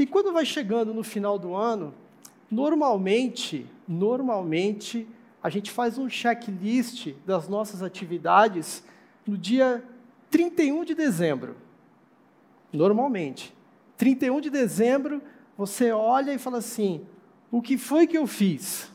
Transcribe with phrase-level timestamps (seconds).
[0.00, 1.92] E quando vai chegando no final do ano,
[2.50, 5.06] normalmente, normalmente,
[5.42, 8.82] a gente faz um checklist das nossas atividades
[9.26, 9.84] no dia
[10.30, 11.54] 31 de dezembro.
[12.72, 13.54] Normalmente.
[13.98, 15.20] 31 de dezembro,
[15.54, 17.06] você olha e fala assim:
[17.52, 18.90] o que foi que eu fiz?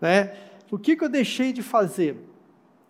[0.00, 0.36] Né?
[0.70, 2.16] O que, que eu deixei de fazer?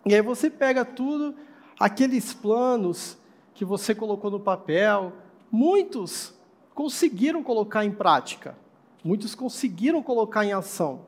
[0.05, 1.35] E aí você pega tudo,
[1.79, 3.17] aqueles planos
[3.55, 5.13] que você colocou no papel,
[5.51, 6.36] muitos
[6.77, 8.55] conseguiram colocar em prática,
[9.03, 11.07] muitos conseguiram colocar em ação.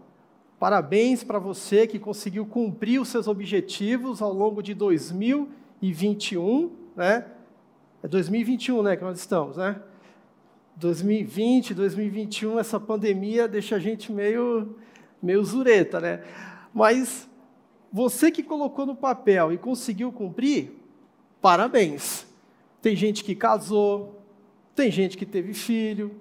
[0.60, 7.24] Parabéns para você que conseguiu cumprir os seus objetivos ao longo de 2021, né?
[8.02, 9.80] É 2021, né, que nós estamos, né?
[10.76, 14.76] 2020, 2021, essa pandemia deixa a gente meio,
[15.22, 16.24] meio zureta, né?
[16.74, 17.30] Mas
[17.94, 20.72] você que colocou no papel e conseguiu cumprir,
[21.40, 22.26] parabéns.
[22.82, 24.19] Tem gente que casou,
[24.80, 26.16] tem gente que teve filho,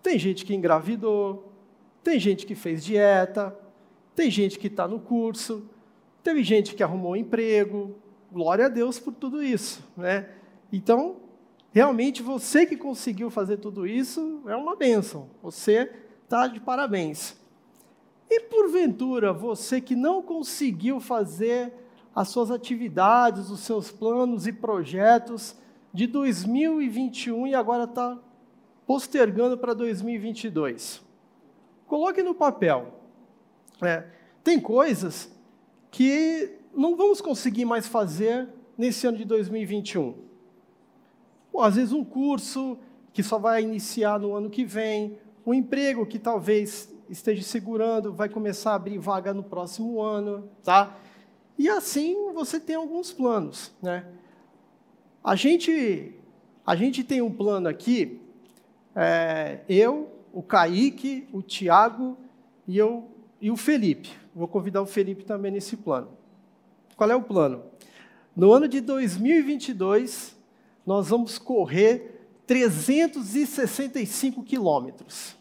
[0.00, 1.52] tem gente que engravidou,
[2.04, 3.52] tem gente que fez dieta,
[4.14, 5.68] tem gente que está no curso,
[6.22, 7.96] teve gente que arrumou um emprego.
[8.30, 10.28] Glória a Deus por tudo isso, né?
[10.72, 11.16] Então,
[11.72, 15.28] realmente você que conseguiu fazer tudo isso é uma bênção.
[15.42, 15.90] Você
[16.22, 17.36] está de parabéns.
[18.30, 21.74] E porventura, você que não conseguiu fazer
[22.14, 25.56] as suas atividades, os seus planos e projetos
[25.92, 28.18] de 2021 e agora está
[28.86, 31.02] postergando para 2022.
[31.86, 32.94] Coloque no papel.
[33.82, 34.06] É,
[34.42, 35.30] tem coisas
[35.90, 40.28] que não vamos conseguir mais fazer nesse ano de 2021
[41.60, 42.78] às vezes um curso
[43.12, 48.28] que só vai iniciar no ano que vem, um emprego que talvez esteja segurando, vai
[48.28, 50.96] começar a abrir vaga no próximo ano, tá?
[51.56, 54.06] E assim você tem alguns planos, né?
[55.28, 56.14] A gente,
[56.66, 58.18] a gente tem um plano aqui,
[58.96, 62.16] é, eu, o Kaique, o Tiago
[62.66, 64.08] e eu e o Felipe.
[64.34, 66.08] Vou convidar o Felipe também nesse plano.
[66.96, 67.62] Qual é o plano?
[68.34, 70.34] No ano de 2022,
[70.86, 75.36] nós vamos correr 365 quilômetros.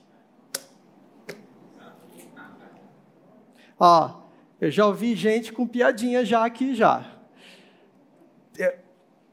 [3.79, 4.19] Ó,
[4.59, 7.16] eu já ouvi gente com piadinha já aqui já.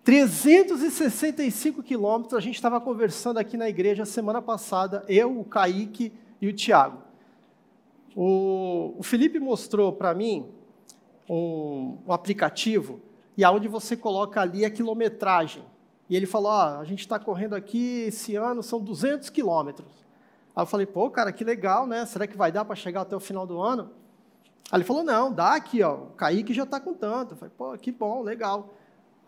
[0.04, 6.12] É, 365 quilômetros, a gente estava conversando aqui na igreja semana passada, eu, o Kaique
[6.42, 6.98] e o Tiago.
[8.14, 10.46] O, o Felipe mostrou para mim
[11.28, 13.00] um, um aplicativo,
[13.34, 15.64] e aonde você coloca ali a quilometragem.
[16.08, 20.04] E ele falou: ah, a gente está correndo aqui esse ano, são 200 quilômetros.
[20.54, 22.04] Aí eu falei: pô, cara, que legal, né?
[22.04, 23.90] Será que vai dar para chegar até o final do ano?
[24.70, 25.94] Aí ele falou: não, dá aqui, ó.
[25.94, 27.32] O Kaique já está com tanto.
[27.32, 28.74] Eu falei: pô, que bom, legal.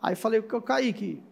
[0.01, 1.23] Aí falei: Kaique,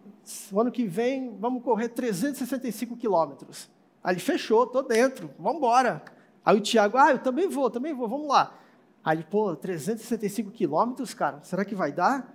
[0.52, 3.68] o ano que vem vamos correr 365 quilômetros.
[4.02, 6.04] Aí ele fechou, estou dentro, vamos embora.
[6.44, 8.58] Aí o Tiago: ah, eu também vou, também vou, vamos lá.
[9.04, 12.34] Aí ele: pô, 365 quilômetros, cara, será que vai dar?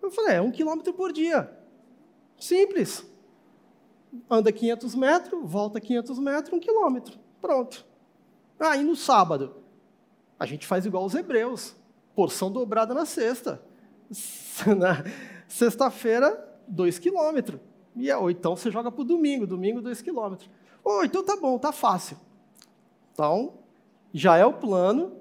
[0.00, 1.50] Eu falei: é um quilômetro por dia.
[2.38, 3.04] Simples.
[4.28, 7.18] Anda 500 metros, volta 500 metros, um quilômetro.
[7.40, 7.86] Pronto.
[8.60, 9.56] Aí ah, no sábado,
[10.38, 11.74] a gente faz igual os hebreus.
[12.14, 13.62] Porção dobrada na sexta.
[15.52, 17.60] Sexta-feira, dois quilômetros.
[17.94, 20.48] E, ou então você joga para o domingo, domingo, dois quilômetros.
[20.82, 22.16] Ou então tá bom, tá fácil.
[23.12, 23.52] Então,
[24.14, 25.12] já é o plano.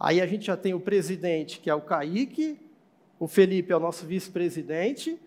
[0.00, 2.58] Aí a gente já tem o presidente, que é o Kaique,
[3.20, 5.20] o Felipe é o nosso vice-presidente,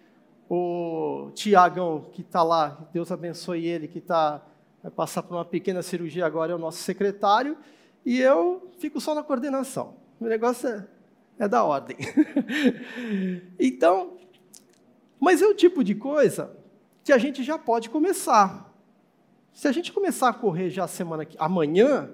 [0.49, 4.43] o Tiagão, que está lá, Deus abençoe ele, que tá,
[4.81, 7.55] vai passar por uma pequena cirurgia agora, é o nosso secretário,
[8.03, 9.97] e eu fico só na coordenação.
[10.19, 10.87] O negócio é,
[11.37, 11.97] é da ordem.
[13.59, 14.17] então,
[15.21, 16.51] mas é o tipo de coisa
[17.03, 18.73] que a gente já pode começar.
[19.53, 22.09] Se a gente começar a correr já semana amanhã,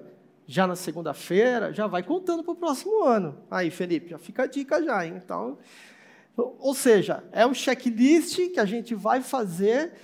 [0.46, 3.38] já na segunda-feira, já vai contando para o próximo ano.
[3.50, 5.14] Aí, Felipe, já fica a dica já, hein?
[5.24, 5.56] Então,
[6.36, 9.94] ou seja, é um checklist que a gente vai fazer,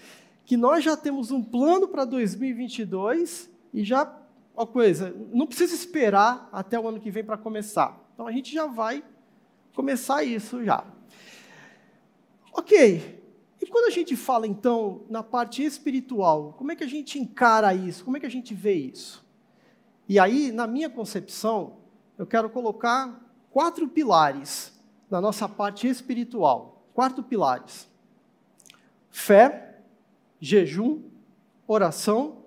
[0.46, 4.10] que nós já temos um plano para 2022 e já,
[4.56, 8.00] uma coisa, não precisa esperar até o ano que vem para começar.
[8.14, 9.04] Então a gente já vai
[9.74, 10.93] começar isso já.
[12.54, 13.20] Ok.
[13.60, 17.74] E quando a gente fala então na parte espiritual, como é que a gente encara
[17.74, 18.04] isso?
[18.04, 19.24] Como é que a gente vê isso?
[20.08, 21.78] E aí, na minha concepção,
[22.16, 23.20] eu quero colocar
[23.50, 24.72] quatro pilares
[25.10, 26.86] na nossa parte espiritual.
[26.94, 27.88] Quarto pilares:
[29.10, 29.80] fé,
[30.38, 31.02] jejum,
[31.66, 32.44] oração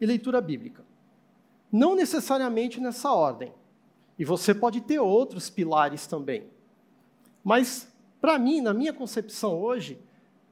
[0.00, 0.84] e leitura bíblica.
[1.72, 3.54] Não necessariamente nessa ordem.
[4.18, 6.46] E você pode ter outros pilares também.
[7.44, 7.88] Mas,
[8.26, 10.02] para mim, na minha concepção hoje,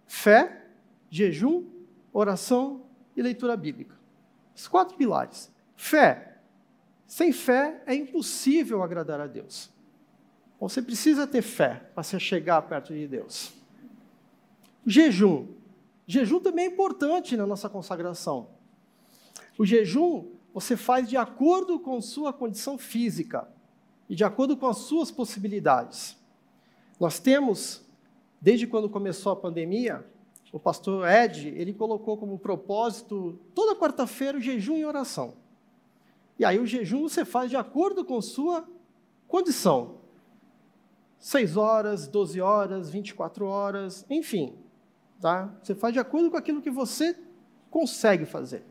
[0.07, 0.65] fé,
[1.11, 1.65] jejum,
[2.13, 2.83] oração
[3.17, 3.97] e leitura bíblica.
[4.55, 5.51] Os quatro pilares.
[5.75, 6.39] Fé.
[7.05, 9.73] Sem fé é impossível agradar a Deus.
[10.61, 13.53] Você precisa ter fé para se chegar perto de Deus.
[14.87, 15.49] Jejum.
[16.07, 18.51] Jejum também é importante na nossa consagração.
[19.59, 23.49] O jejum você faz de acordo com sua condição física
[24.09, 26.23] e de acordo com as suas possibilidades.
[26.99, 27.85] Nós temos,
[28.41, 30.05] desde quando começou a pandemia,
[30.53, 35.35] o pastor Ed, ele colocou como propósito toda quarta-feira o jejum e oração.
[36.39, 38.69] E aí o jejum você faz de acordo com sua
[39.27, 39.97] condição.
[41.19, 44.55] 6 horas, 12 horas, 24 horas, enfim.
[45.21, 45.53] Tá?
[45.63, 47.19] Você faz de acordo com aquilo que você
[47.71, 48.65] consegue fazer.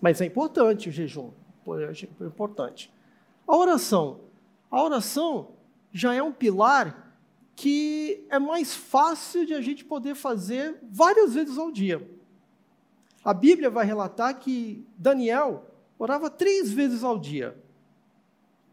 [0.00, 1.30] Mas é importante o jejum,
[1.68, 2.92] é importante.
[3.46, 4.20] A oração.
[4.70, 5.50] A oração
[5.92, 7.16] já é um pilar
[7.56, 12.08] que é mais fácil de a gente poder fazer várias vezes ao dia.
[13.24, 15.66] A Bíblia vai relatar que Daniel
[15.98, 17.60] orava três vezes ao dia.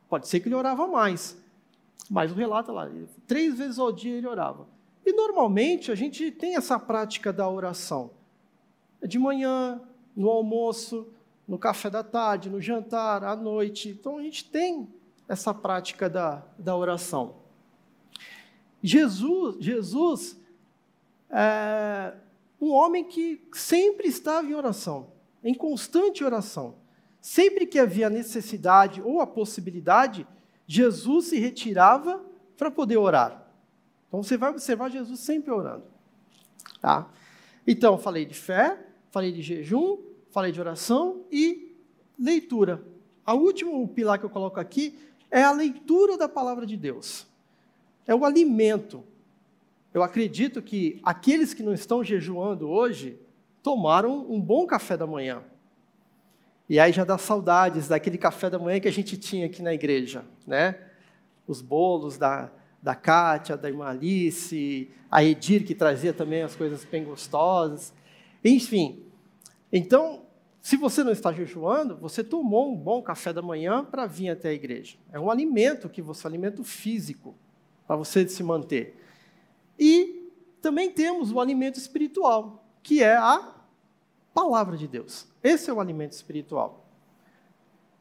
[0.08, 1.36] Pode ser que ele orava mais,
[2.10, 2.90] mas o relato lá,
[3.26, 4.68] três vezes ao dia ele orava.
[5.06, 8.12] E normalmente a gente tem essa prática da oração.
[9.02, 9.82] É de manhã,
[10.16, 11.08] no almoço,
[11.48, 13.90] no café da tarde, no jantar, à noite.
[13.90, 14.88] Então a gente tem
[15.28, 17.36] essa prática da, da oração.
[18.82, 20.40] Jesus, Jesus
[21.30, 22.14] é
[22.62, 25.12] um homem que sempre estava em oração,
[25.44, 26.76] em constante oração.
[27.20, 30.28] Sempre que havia necessidade ou a possibilidade,
[30.68, 32.24] Jesus se retirava
[32.56, 33.52] para poder orar.
[34.08, 35.86] Então você vai observar Jesus sempre orando.
[36.80, 37.10] Tá?
[37.68, 38.80] Então, falei de fé,
[39.10, 39.98] falei de jejum,
[40.30, 41.76] falei de oração e
[42.18, 42.84] leitura.
[43.28, 44.98] O último pilar que eu coloco aqui
[45.30, 47.28] é a leitura da palavra de Deus.
[48.08, 49.04] É o alimento.
[49.94, 53.18] Eu acredito que aqueles que não estão jejuando hoje
[53.64, 55.42] tomaram um bom café da manhã.
[56.68, 59.74] E aí já dá saudades daquele café da manhã que a gente tinha aqui na
[59.74, 60.78] igreja, né?
[61.48, 62.52] Os bolos da,
[62.82, 67.94] da Kátia, da irmã Alice, a Edir que trazia também as coisas bem gostosas.
[68.44, 69.04] Enfim,
[69.72, 70.25] então
[70.66, 74.50] se você não está jejuando, você tomou um bom café da manhã para vir até
[74.50, 74.98] a igreja.
[75.12, 77.36] É um alimento que você, alimento físico,
[77.86, 79.00] para você se manter.
[79.78, 80.28] E
[80.64, 83.54] também temos o alimento espiritual, que é a
[84.34, 85.28] palavra de Deus.
[85.44, 86.90] Esse é o alimento espiritual.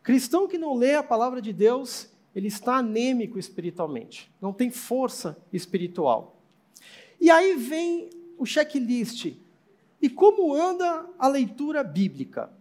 [0.02, 5.36] Cristão que não lê a palavra de Deus, ele está anêmico espiritualmente, não tem força
[5.52, 6.40] espiritual.
[7.20, 8.08] E aí vem
[8.38, 9.34] o checklist
[10.04, 12.52] e como anda a leitura bíblica?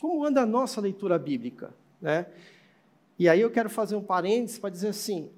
[0.00, 1.74] Como anda a nossa leitura bíblica?
[2.00, 2.26] Né?
[3.18, 5.30] E aí eu quero fazer um parênteses para dizer assim: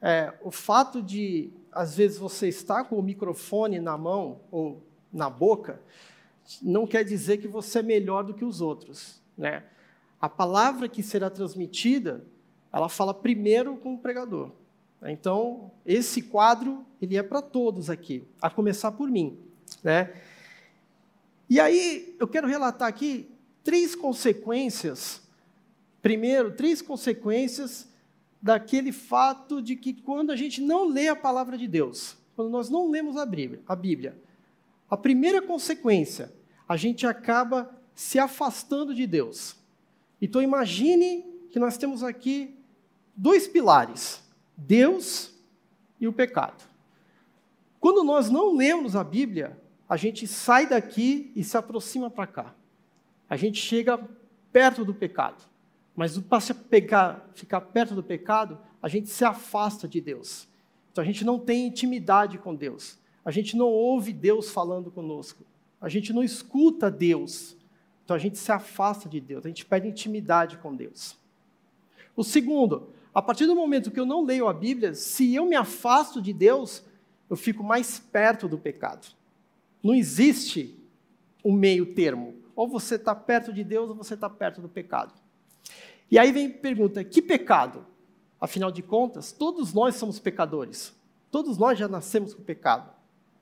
[0.00, 4.82] é, o fato de, às vezes, você estar com o microfone na mão ou
[5.12, 5.80] na boca,
[6.62, 9.20] não quer dizer que você é melhor do que os outros.
[9.36, 9.62] Né?
[10.20, 12.24] A palavra que será transmitida,
[12.72, 14.50] ela fala primeiro com o pregador.
[15.02, 19.38] Então, esse quadro, ele é para todos aqui, a começar por mim.
[19.84, 20.12] Né?
[21.48, 23.35] E aí, eu quero relatar aqui
[23.66, 25.20] três consequências.
[26.00, 27.88] Primeiro, três consequências
[28.40, 32.70] daquele fato de que quando a gente não lê a palavra de Deus, quando nós
[32.70, 34.16] não lemos a Bíblia, a, Bíblia,
[34.88, 36.32] a primeira consequência,
[36.68, 39.56] a gente acaba se afastando de Deus.
[40.22, 42.54] Então imagine que nós temos aqui
[43.16, 44.22] dois pilares:
[44.56, 45.32] Deus
[46.00, 46.62] e o pecado.
[47.80, 52.54] Quando nós não lemos a Bíblia, a gente sai daqui e se aproxima para cá.
[53.28, 53.98] A gente chega
[54.52, 55.42] perto do pecado.
[55.94, 60.46] Mas para pegar, ficar perto do pecado, a gente se afasta de Deus.
[60.92, 62.98] Então a gente não tem intimidade com Deus.
[63.24, 65.44] A gente não ouve Deus falando conosco.
[65.80, 67.56] A gente não escuta Deus.
[68.04, 69.44] Então a gente se afasta de Deus.
[69.44, 71.18] A gente perde intimidade com Deus.
[72.16, 75.56] O segundo, a partir do momento que eu não leio a Bíblia, se eu me
[75.56, 76.84] afasto de Deus,
[77.28, 79.08] eu fico mais perto do pecado.
[79.82, 80.78] Não existe
[81.44, 82.34] um meio termo.
[82.56, 85.14] Ou você está perto de Deus ou você está perto do pecado.
[86.10, 87.86] E aí vem a pergunta: que pecado?
[88.40, 90.94] Afinal de contas, todos nós somos pecadores.
[91.30, 92.90] Todos nós já nascemos com pecado.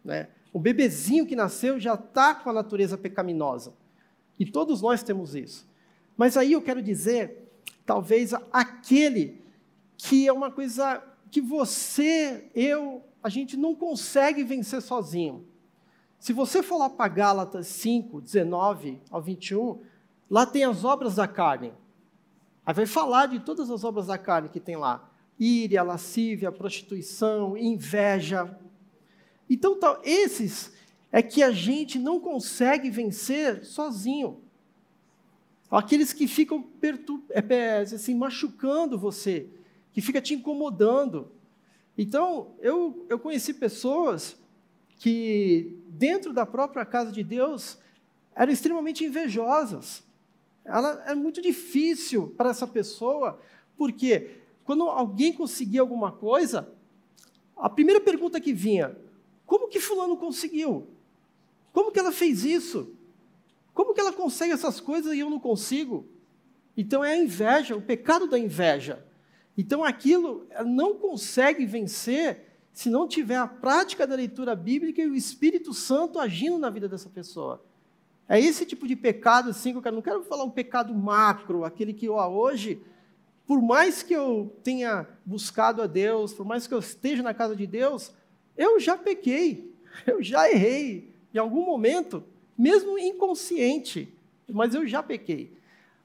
[0.04, 0.28] Né?
[0.52, 3.72] O bebezinho que nasceu já está com a natureza pecaminosa.
[4.38, 5.66] E todos nós temos isso.
[6.16, 7.50] Mas aí eu quero dizer,
[7.86, 9.42] talvez aquele
[9.96, 15.44] que é uma coisa que você, eu, a gente não consegue vencer sozinho.
[16.24, 19.82] Se você for lá para Gálatas 5, 19 ao 21,
[20.30, 21.70] lá tem as obras da carne.
[22.64, 27.58] Aí vai falar de todas as obras da carne que tem lá: íria, lascívia, prostituição,
[27.58, 28.58] inveja.
[29.50, 30.72] Então, tá, esses
[31.12, 34.40] é que a gente não consegue vencer sozinho.
[35.70, 36.66] aqueles que ficam
[37.28, 39.50] é, é, assim, machucando você,
[39.92, 41.30] que fica te incomodando.
[41.98, 44.42] Então, eu, eu conheci pessoas
[44.96, 47.78] que, dentro da própria casa de Deus,
[48.34, 50.02] eram extremamente invejosas.
[50.64, 53.40] Ela, é muito difícil para essa pessoa,
[53.76, 56.72] porque quando alguém conseguia alguma coisa,
[57.56, 58.96] a primeira pergunta que vinha:
[59.46, 60.88] como que Fulano conseguiu?
[61.72, 62.94] Como que ela fez isso?
[63.72, 66.06] Como que ela consegue essas coisas e eu não consigo?
[66.76, 69.04] Então é a inveja, o pecado da inveja.
[69.56, 75.14] Então aquilo não consegue vencer se não tiver a prática da leitura bíblica e o
[75.14, 77.64] Espírito Santo agindo na vida dessa pessoa.
[78.28, 81.64] É esse tipo de pecado, assim, que eu quero, não quero falar um pecado macro,
[81.64, 82.82] aquele que ó, hoje,
[83.46, 87.54] por mais que eu tenha buscado a Deus, por mais que eu esteja na casa
[87.54, 88.12] de Deus,
[88.56, 89.72] eu já pequei,
[90.04, 92.24] eu já errei em algum momento,
[92.58, 94.12] mesmo inconsciente,
[94.52, 95.56] mas eu já pequei.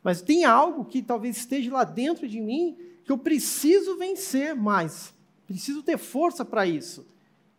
[0.04, 5.14] Mas tem algo que talvez esteja lá dentro de mim que eu preciso vencer mais,
[5.54, 7.08] preciso ter força para isso.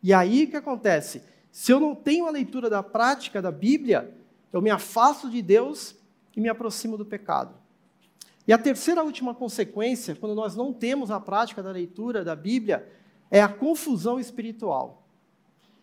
[0.03, 1.23] E aí o que acontece?
[1.51, 4.17] Se eu não tenho a leitura da prática da Bíblia,
[4.53, 5.97] eu me afasto de Deus
[6.37, 7.55] e me aproximo do pecado.
[8.47, 12.89] E a terceira última consequência, quando nós não temos a prática da leitura da Bíblia,
[13.31, 15.03] é a confusão espiritual.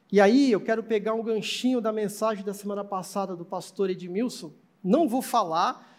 [0.09, 4.53] E aí eu quero pegar um ganchinho da mensagem da semana passada do pastor Edmilson.
[4.81, 5.97] Não vou falar,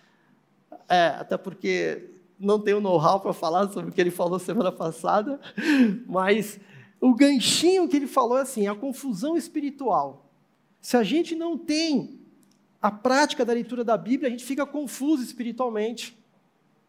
[0.89, 5.41] é, até porque não tenho know-how para falar sobre o que ele falou semana passada,
[6.07, 6.61] mas
[7.01, 10.31] o ganchinho que ele falou é assim: a confusão espiritual.
[10.81, 12.21] Se a gente não tem
[12.81, 16.17] a prática da leitura da Bíblia, a gente fica confuso espiritualmente,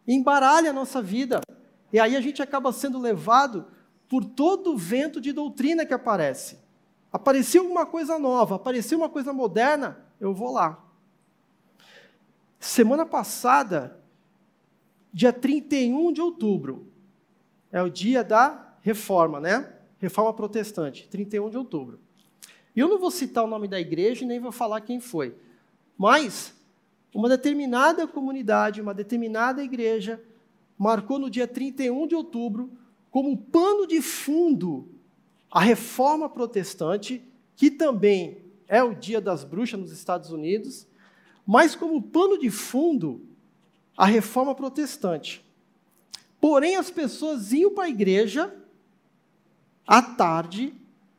[0.06, 1.40] embaralha a nossa vida,
[1.92, 3.66] e aí a gente acaba sendo levado
[4.08, 6.58] por todo o vento de doutrina que aparece.
[7.12, 10.84] Apareceu alguma coisa nova, apareceu uma coisa moderna, eu vou lá.
[12.58, 13.99] Semana passada,
[15.12, 16.86] dia 31 de outubro.
[17.72, 19.72] É o dia da reforma, né?
[19.98, 22.00] Reforma protestante, 31 de outubro.
[22.74, 25.34] Eu não vou citar o nome da igreja e nem vou falar quem foi.
[25.96, 26.54] Mas
[27.14, 30.22] uma determinada comunidade, uma determinada igreja,
[30.78, 32.70] marcou no dia 31 de outubro
[33.10, 34.88] como pano de fundo
[35.50, 37.22] a reforma protestante,
[37.56, 38.38] que também
[38.68, 40.86] é o dia das bruxas nos Estados Unidos,
[41.44, 43.20] mas como pano de fundo
[44.00, 45.44] a reforma protestante.
[46.40, 48.50] Porém, as pessoas iam para a igreja
[49.86, 50.72] à tarde,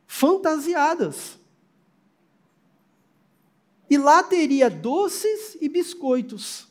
[0.04, 1.38] fantasiadas.
[3.88, 6.66] E lá teria doces e biscoitos.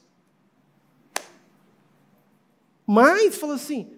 [2.85, 3.93] Mas, falou assim,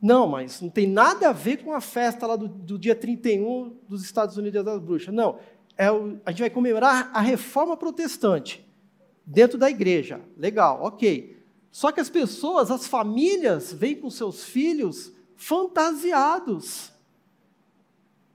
[0.00, 3.76] não, mas não tem nada a ver com a festa lá do, do dia 31
[3.86, 5.12] dos Estados Unidos das Bruxas.
[5.12, 5.38] Não,
[5.76, 8.66] é o, a gente vai comemorar a reforma protestante
[9.26, 10.22] dentro da igreja.
[10.34, 11.36] Legal, ok.
[11.70, 16.92] Só que as pessoas, as famílias, vêm com seus filhos fantasiados.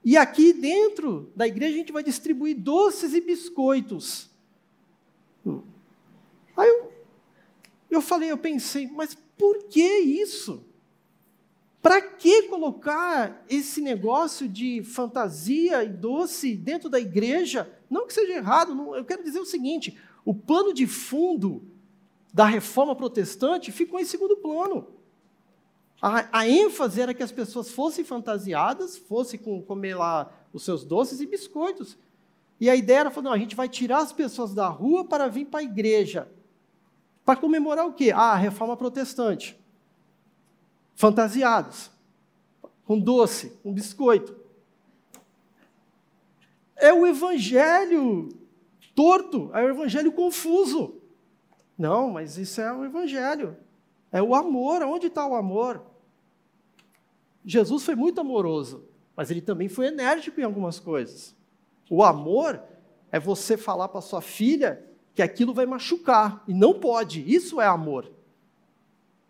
[0.04, 4.30] E aqui dentro da igreja a gente vai distribuir doces e biscoitos.
[6.56, 6.92] Aí eu,
[7.90, 10.64] eu falei, eu pensei, mas por que isso?
[11.82, 17.70] Para que colocar esse negócio de fantasia e doce dentro da igreja?
[17.90, 21.62] Não que seja errado, não, eu quero dizer o seguinte: o pano de fundo
[22.34, 24.88] da reforma protestante ficou em segundo plano.
[26.02, 30.84] A, a, ênfase era que as pessoas fossem fantasiadas, fossem com, comer lá os seus
[30.84, 31.96] doces e biscoitos.
[32.60, 35.44] E a ideia era, não, a gente vai tirar as pessoas da rua para vir
[35.44, 36.28] para a igreja.
[37.24, 38.10] Para comemorar o quê?
[38.10, 39.56] Ah, a reforma protestante.
[40.96, 41.88] Fantasiados.
[42.84, 44.36] Com doce, com biscoito.
[46.74, 48.28] É o evangelho
[48.92, 51.00] torto, é o evangelho confuso.
[51.76, 53.56] Não, mas isso é o Evangelho.
[54.12, 54.82] É o amor.
[54.82, 55.82] Onde está o amor?
[57.44, 61.36] Jesus foi muito amoroso, mas ele também foi enérgico em algumas coisas.
[61.90, 62.62] O amor
[63.12, 64.82] é você falar para sua filha
[65.14, 67.20] que aquilo vai machucar, e não pode.
[67.32, 68.10] Isso é amor.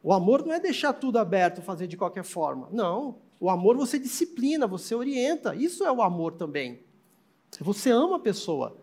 [0.02, 2.68] O amor não é deixar tudo aberto, fazer de qualquer forma.
[2.70, 3.16] Não.
[3.40, 5.54] O amor você disciplina, você orienta.
[5.54, 6.80] Isso é o amor também.
[7.60, 8.76] Você ama a pessoa.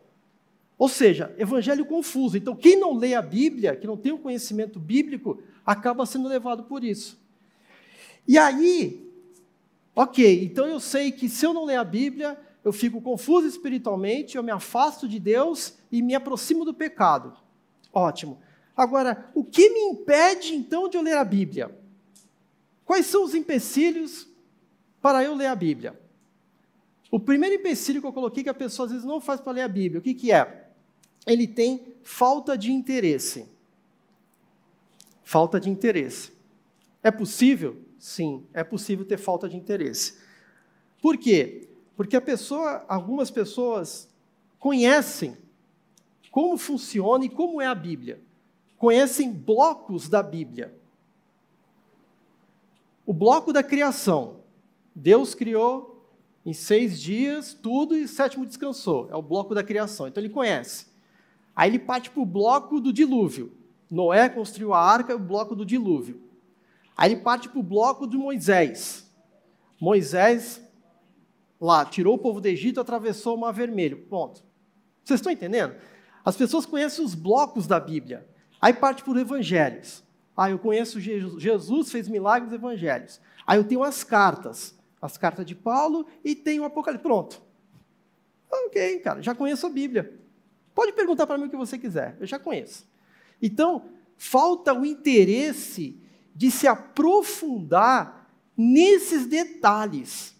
[0.81, 2.35] Ou seja, evangelho confuso.
[2.35, 6.63] Então, quem não lê a Bíblia, que não tem o conhecimento bíblico, acaba sendo levado
[6.63, 7.21] por isso.
[8.27, 9.07] E aí,
[9.95, 12.35] ok, então eu sei que se eu não ler a Bíblia,
[12.65, 17.37] eu fico confuso espiritualmente, eu me afasto de Deus e me aproximo do pecado.
[17.93, 18.39] Ótimo.
[18.75, 21.69] Agora, o que me impede então de eu ler a Bíblia?
[22.83, 24.27] Quais são os empecilhos
[24.99, 26.01] para eu ler a Bíblia?
[27.11, 29.61] O primeiro empecilho que eu coloquei que a pessoa às vezes não faz para ler
[29.61, 30.60] a Bíblia, o que, que é?
[31.25, 33.47] Ele tem falta de interesse.
[35.23, 36.31] Falta de interesse.
[37.03, 37.77] É possível?
[37.97, 40.17] Sim, é possível ter falta de interesse.
[41.01, 41.69] Por quê?
[41.95, 44.09] Porque a pessoa, algumas pessoas
[44.59, 45.37] conhecem
[46.31, 48.21] como funciona e como é a Bíblia.
[48.77, 50.73] Conhecem blocos da Bíblia.
[53.05, 54.41] O bloco da criação.
[54.95, 56.05] Deus criou
[56.45, 59.07] em seis dias tudo e sétimo descansou.
[59.11, 60.07] É o bloco da criação.
[60.07, 60.90] Então ele conhece.
[61.55, 63.51] Aí ele parte para o bloco do dilúvio.
[63.89, 66.21] Noé construiu a arca, o bloco do dilúvio.
[66.95, 69.09] Aí ele parte para o bloco de Moisés.
[69.79, 70.61] Moisés
[71.59, 74.05] lá tirou o povo do Egito, atravessou o Mar Vermelho.
[74.05, 74.43] Ponto.
[75.03, 75.75] Vocês estão entendendo?
[76.23, 78.27] As pessoas conhecem os blocos da Bíblia.
[78.61, 80.03] Aí parte por evangelhos.
[80.37, 83.19] Ah, eu conheço Jesus, Jesus fez milagres evangelhos.
[83.45, 87.03] Aí eu tenho as cartas, as cartas de Paulo e tenho o Apocalipse.
[87.03, 87.41] Pronto.
[88.49, 90.20] Ok, cara, já conheço a Bíblia.
[90.73, 92.85] Pode perguntar para mim o que você quiser, eu já conheço.
[93.41, 93.85] Então,
[94.17, 95.99] falta o interesse
[96.35, 100.35] de se aprofundar nesses detalhes.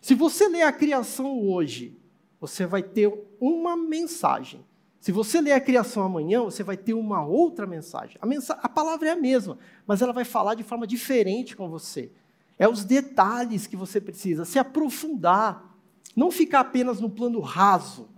[0.00, 1.96] Se você ler a criação hoje,
[2.40, 4.64] você vai ter uma mensagem.
[5.00, 8.18] Se você ler a criação amanhã, você vai ter uma outra mensagem.
[8.20, 12.10] A, a palavra é a mesma, mas ela vai falar de forma diferente com você.
[12.58, 15.74] É os detalhes que você precisa, se aprofundar.
[16.14, 18.08] Não ficar apenas no plano raso,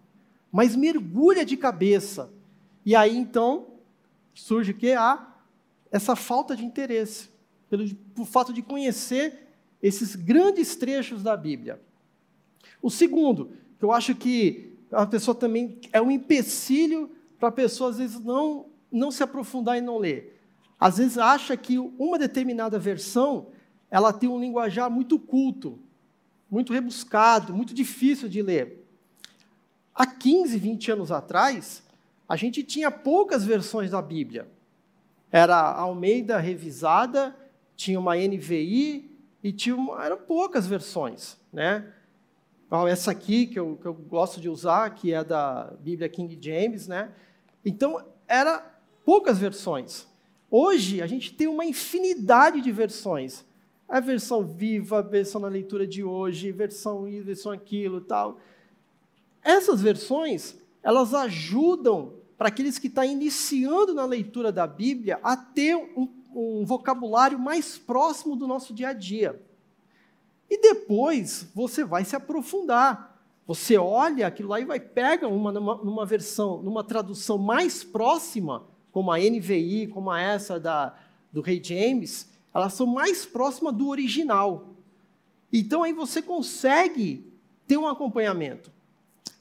[0.51, 2.33] mas mergulha de cabeça.
[2.85, 3.67] E aí então
[4.35, 5.35] surge que há
[5.91, 7.29] essa falta de interesse,
[7.69, 9.49] pelo, por fato de conhecer
[9.83, 11.81] esses grandes trechos da Bíblia.
[12.83, 17.91] O segundo, que eu acho que a pessoa também é um empecilho para a pessoa
[17.91, 20.41] às vezes não não se aprofundar e não ler.
[20.81, 23.49] Às vezes acha que uma determinada versão
[23.91, 25.79] ela tem um linguajar muito culto,
[26.51, 28.88] muito rebuscado, muito difícil de ler.
[29.99, 31.83] Há 15, 20 anos atrás,
[32.29, 34.47] a gente tinha poucas versões da Bíblia.
[35.29, 37.35] Era a Almeida revisada,
[37.75, 39.11] tinha uma NVI
[39.43, 41.93] e tinha uma, eram poucas versões, né?
[42.89, 46.87] Essa aqui que eu, que eu gosto de usar, que é da Bíblia King James,
[46.87, 47.11] né?
[47.65, 48.65] Então era
[49.05, 50.07] poucas versões.
[50.49, 53.45] Hoje a gente tem uma infinidade de versões.
[53.89, 58.39] A versão viva, a versão na leitura de hoje, versão isso, versão aquilo, tal.
[59.43, 65.37] Essas versões, elas ajudam para aqueles que estão tá iniciando na leitura da Bíblia a
[65.37, 69.43] ter um, um vocabulário mais próximo do nosso dia a dia.
[70.49, 73.19] E depois você vai se aprofundar.
[73.47, 78.65] Você olha aquilo lá e vai pega uma numa, numa, versão, numa tradução mais próxima,
[78.93, 80.95] como a NVI, como a essa da,
[81.33, 84.75] do Rei James, elas são mais próximas do original.
[85.53, 87.33] Então aí você consegue
[87.67, 88.71] ter um acompanhamento.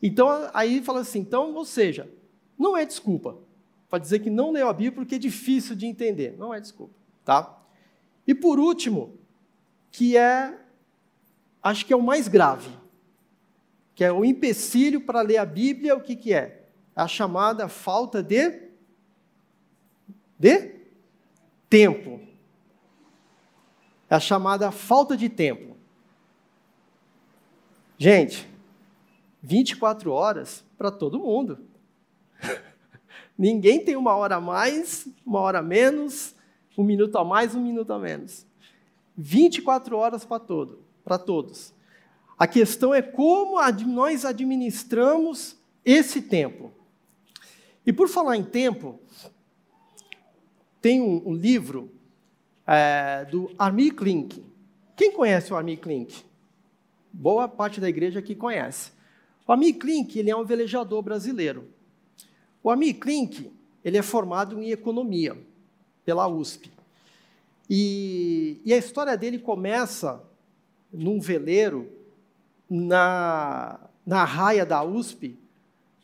[0.02, 2.10] Então aí fala assim, então, ou seja,
[2.58, 3.38] não é desculpa
[3.90, 6.36] para dizer que não leu a Bíblia porque é difícil de entender.
[6.38, 7.58] Não é desculpa, tá?
[8.26, 9.18] E por último,
[9.92, 10.58] que é,
[11.64, 12.70] acho que é o mais grave,
[13.96, 16.68] que é o empecilho para ler a Bíblia, o que, que é?
[16.96, 18.62] A chamada falta de,
[20.38, 20.76] de
[21.70, 22.20] tempo.
[24.10, 25.76] É a chamada falta de tempo.
[27.98, 28.48] Gente,
[29.48, 31.58] 24 horas para todo mundo.
[33.38, 36.36] Ninguém tem uma hora a mais, uma hora a menos,
[36.78, 38.46] um minuto a mais, um minuto a menos.
[39.16, 41.74] 24 horas para todo, para todos.
[42.38, 45.56] A questão é como nós administramos
[45.86, 46.74] esse tempo.
[47.86, 49.00] E por falar em tempo,
[50.82, 51.90] tem um, um livro
[52.66, 54.44] é, do Armie Klink.
[54.94, 56.26] Quem conhece o Armie Klink?
[57.14, 58.97] Boa parte da igreja aqui conhece.
[59.48, 61.78] O Armie Klink ele é um velejador brasileiro.
[62.62, 63.50] O Amir Klink,
[63.82, 65.38] ele é formado em economia
[66.04, 66.70] pela USP.
[67.70, 70.22] E, e a história dele começa
[70.92, 71.90] num veleiro
[72.70, 75.38] na, na raia da USP,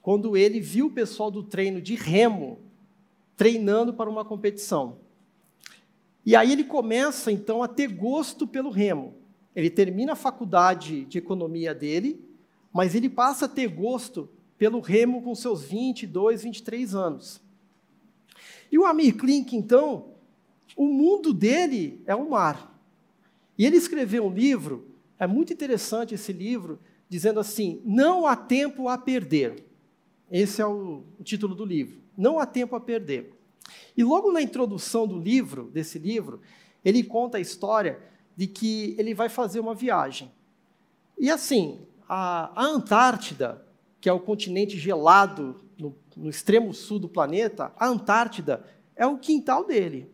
[0.01, 2.60] quando ele viu o pessoal do treino de remo
[3.36, 4.97] treinando para uma competição.
[6.25, 9.15] E aí ele começa então a ter gosto pelo remo.
[9.53, 12.23] Ele termina a faculdade de economia dele,
[12.74, 17.42] mas ele passa a ter gosto pelo remo com seus 22, 23 anos.
[18.72, 20.14] E o Amir Klink, então,
[20.76, 22.74] o mundo dele é o mar.
[23.58, 24.88] E ele escreveu um livro,
[25.20, 29.64] é muito interessante esse livro, dizendo assim: Não há tempo a perder.
[30.32, 32.02] Esse é o, o título do livro.
[32.18, 33.32] Não há tempo a perder.
[33.96, 36.42] E logo na introdução do livro, desse livro,
[36.84, 38.00] ele conta a história
[38.36, 40.32] de que ele vai fazer uma viagem.
[41.20, 43.63] E assim, a, a Antártida
[44.04, 48.62] que é o continente gelado no, no extremo sul do planeta, a Antártida
[48.98, 50.13] é o quintal dele.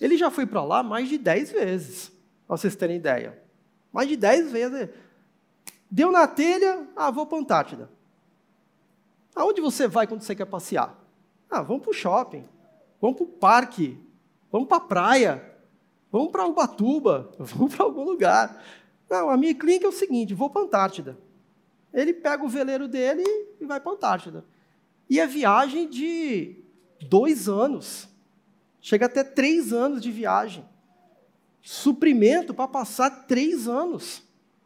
[0.00, 2.10] Ele já foi para lá mais de 10 vezes,
[2.46, 3.38] para vocês terem ideia.
[3.92, 4.88] Mais de 10 vezes.
[5.90, 7.90] Deu na telha, ah, vou para a Antártida.
[9.36, 10.98] Aonde você vai quando você quer passear?
[11.50, 12.48] Ah, vamos para o shopping,
[13.02, 13.98] vamos para o parque,
[14.50, 15.54] vamos para a praia,
[16.10, 18.64] vamos para Ubatuba, vamos para algum lugar.
[19.14, 21.16] Não, a minha clínica é o seguinte, vou para a Antártida.
[21.92, 23.22] Ele pega o veleiro dele
[23.60, 24.44] e vai para a Antártida.
[25.08, 26.56] E é viagem de
[27.00, 28.08] dois anos.
[28.80, 30.64] Chega até três anos de viagem.
[31.62, 34.20] Suprimento para passar três anos.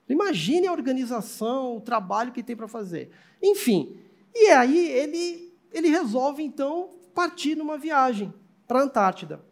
[0.09, 3.11] Imagine a organização, o trabalho que tem para fazer.
[3.43, 3.99] Enfim,
[4.35, 8.33] e aí ele, ele resolve então partir numa viagem
[8.67, 9.45] para a Antártida.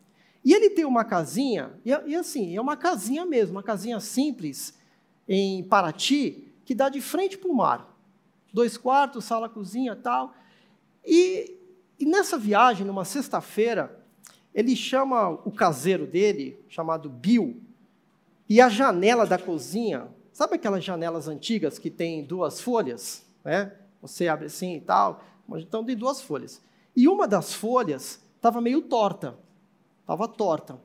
[0.43, 4.75] E ele tem uma casinha, e, e assim, é uma casinha mesmo, uma casinha simples,
[5.29, 7.97] em Paraty, que dá de frente para o mar.
[8.53, 10.35] Dois quartos, sala, cozinha tal.
[11.05, 11.57] E,
[11.99, 14.05] e nessa viagem, numa sexta-feira,
[14.55, 17.61] ele chama o caseiro dele, chamado Bill,
[18.49, 23.27] e a janela da cozinha, sabe aquelas janelas antigas que tem duas folhas?
[23.45, 23.73] Né?
[24.01, 25.23] Você abre assim e tal.
[25.57, 26.63] Então tem duas folhas.
[26.95, 29.37] E uma das folhas estava meio torta.
[30.01, 30.81] Estava torta.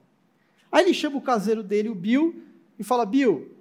[0.71, 2.43] Aí ele chama o caseiro dele, o Bill,
[2.79, 3.51] e fala: Bill,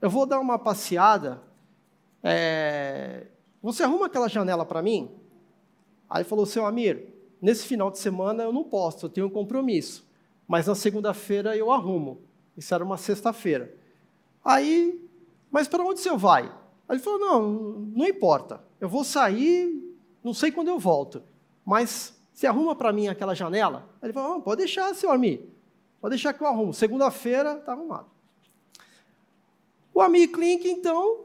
[0.00, 1.42] eu vou dar uma passeada.
[2.22, 3.26] É...
[3.62, 5.10] Você arruma aquela janela para mim?
[6.08, 7.08] Aí ele falou: Seu Amir,
[7.40, 10.06] nesse final de semana eu não posso, eu tenho um compromisso.
[10.46, 12.22] Mas na segunda-feira eu arrumo.
[12.56, 13.74] Isso era uma sexta-feira.
[14.44, 15.00] Aí,
[15.50, 16.44] mas para onde você vai?
[16.88, 17.52] Aí ele falou: não,
[17.94, 21.22] não importa, eu vou sair, não sei quando eu volto,
[21.64, 23.88] mas você arruma para mim aquela janela?
[24.00, 25.46] Aí ele falou: pode deixar, seu amigo,
[26.00, 26.72] pode deixar que eu arrumo.
[26.72, 28.17] Segunda-feira está arrumado.
[29.98, 31.24] O amigo Klink, então,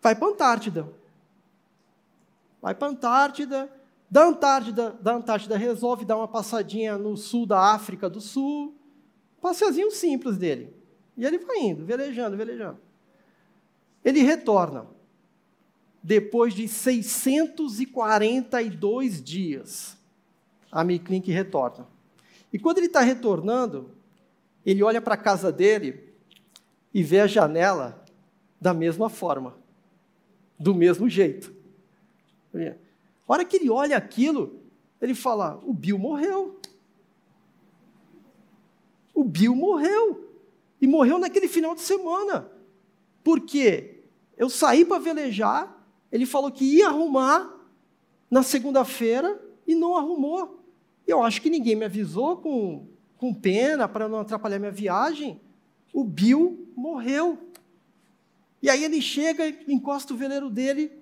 [0.00, 0.88] vai para a Antártida.
[2.62, 3.68] Vai para a Antártida.
[4.08, 8.72] Da Antártida, da Antártida resolve dar uma passadinha no sul da África do Sul.
[9.40, 10.72] Passeazinho simples dele.
[11.16, 12.78] E ele vai indo, velejando, velejando.
[14.04, 14.86] Ele retorna
[16.00, 19.98] depois de 642 dias.
[20.70, 21.88] A Miklink retorna.
[22.52, 23.90] E quando ele está retornando,
[24.64, 26.05] ele olha para a casa dele
[26.96, 28.02] e vê a janela
[28.58, 29.54] da mesma forma,
[30.58, 31.54] do mesmo jeito.
[32.54, 32.74] A
[33.28, 34.62] hora que ele olha aquilo,
[34.98, 36.58] ele fala: o Bill morreu.
[39.12, 40.26] O Bill morreu.
[40.80, 42.50] E morreu naquele final de semana.
[43.22, 44.02] Por quê?
[44.34, 47.60] Eu saí para velejar, ele falou que ia arrumar
[48.30, 50.64] na segunda-feira e não arrumou.
[51.06, 55.38] Eu acho que ninguém me avisou com, com pena para não atrapalhar minha viagem.
[55.96, 57.38] O Bill morreu.
[58.60, 60.92] E aí ele chega, encosta o veleiro dele,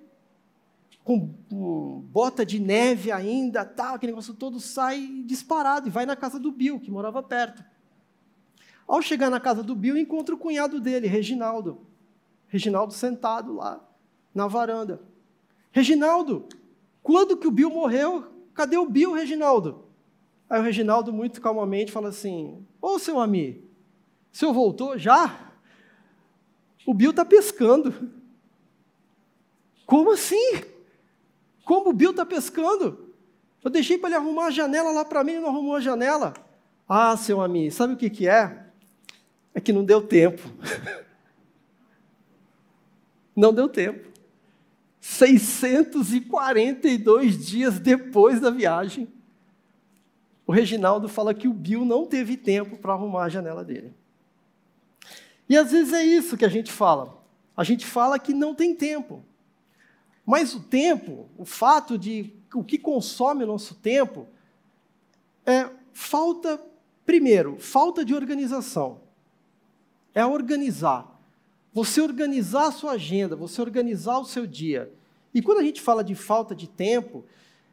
[1.03, 6.15] com, com bota de neve ainda, tal, aquele negócio todo sai disparado e vai na
[6.15, 7.65] casa do Bill, que morava perto.
[8.87, 11.85] Ao chegar na casa do Bill, encontra o cunhado dele, Reginaldo.
[12.47, 13.85] Reginaldo sentado lá
[14.33, 15.03] na varanda.
[15.73, 16.47] Reginaldo,
[17.03, 18.27] quando que o Bill morreu?
[18.55, 19.87] Cadê o Bill, Reginaldo?
[20.49, 23.64] Aí o Reginaldo, muito calmamente, fala assim: Ô seu amigo,
[24.35, 25.53] o senhor voltou já?
[26.85, 28.11] O Bill está pescando.
[29.87, 30.65] Como assim?
[31.65, 33.15] Como o Bill está pescando?
[33.63, 36.35] Eu deixei para ele arrumar a janela lá para mim, ele não arrumou a janela.
[36.89, 38.65] Ah, seu amigo, sabe o que, que é?
[39.55, 40.43] É que não deu tempo.
[43.37, 44.13] Não deu tempo.
[45.01, 49.09] 642 dias depois da viagem,
[50.47, 53.93] o Reginaldo fala que o Bill não teve tempo para arrumar a janela dele.
[55.49, 57.23] E às vezes é isso que a gente fala.
[57.57, 59.25] A gente fala que não tem tempo.
[60.25, 64.27] Mas o tempo, o fato de o que consome o nosso tempo,
[65.45, 66.61] é falta,
[67.05, 69.01] primeiro, falta de organização.
[70.15, 71.21] É organizar.
[71.73, 74.93] Você organizar a sua agenda, você organizar o seu dia.
[75.35, 77.25] E quando a gente fala de falta de tempo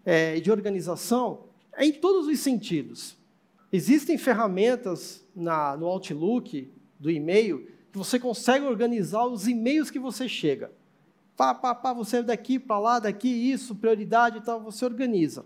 [0.03, 3.15] é, e é, de organização, é em todos os sentidos.
[3.71, 6.69] Existem ferramentas na, no Outlook,
[7.01, 10.71] do e-mail, que você consegue organizar os e-mails que você chega.
[11.35, 15.43] Pá, pá, pá, você daqui para lá, daqui, isso, prioridade e tal, você organiza.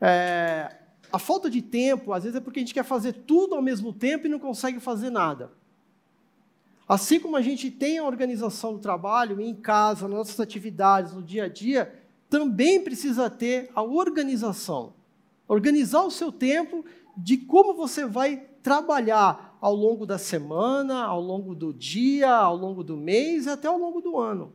[0.00, 0.76] É,
[1.12, 3.92] a falta de tempo, às vezes, é porque a gente quer fazer tudo ao mesmo
[3.92, 5.52] tempo e não consegue fazer nada.
[6.88, 11.22] Assim como a gente tem a organização do trabalho em casa, nas nossas atividades, no
[11.22, 11.94] dia a dia,
[12.28, 14.92] também precisa ter a organização.
[15.46, 16.84] Organizar o seu tempo
[17.16, 22.84] de como você vai trabalhar ao longo da semana, ao longo do dia, ao longo
[22.84, 24.52] do mês até ao longo do ano.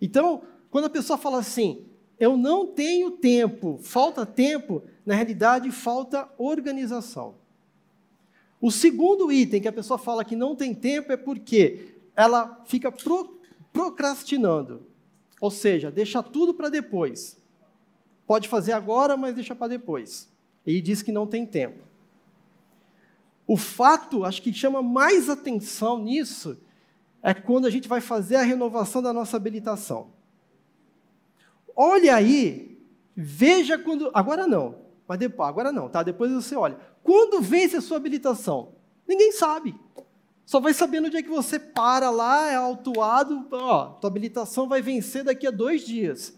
[0.00, 1.84] Então, quando a pessoa fala assim,
[2.18, 7.34] eu não tenho tempo, falta tempo, na realidade falta organização.
[8.62, 12.90] O segundo item que a pessoa fala que não tem tempo é porque ela fica
[12.90, 13.38] pro,
[13.74, 14.86] procrastinando.
[15.38, 17.36] Ou seja, deixa tudo para depois.
[18.26, 20.30] Pode fazer agora, mas deixa para depois.
[20.64, 21.93] E diz que não tem tempo.
[23.46, 26.56] O fato, acho que chama mais atenção nisso,
[27.22, 30.08] é quando a gente vai fazer a renovação da nossa habilitação.
[31.76, 32.78] Olha aí,
[33.16, 34.10] veja quando.
[34.14, 34.76] Agora não,
[35.06, 36.02] mas depois, agora não, tá?
[36.02, 36.78] Depois você olha.
[37.02, 38.72] Quando vence a sua habilitação?
[39.06, 39.74] Ninguém sabe.
[40.46, 44.82] Só vai saber no dia que você para lá, é autuado, ó, tua habilitação vai
[44.82, 46.36] vencer daqui a dois dias.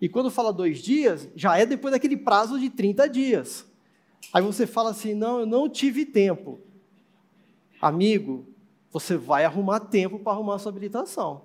[0.00, 3.64] E quando fala dois dias, já é depois daquele prazo de 30 dias.
[4.32, 6.60] Aí você fala assim: não, eu não tive tempo.
[7.80, 8.46] Amigo,
[8.90, 11.42] você vai arrumar tempo para arrumar a sua habilitação.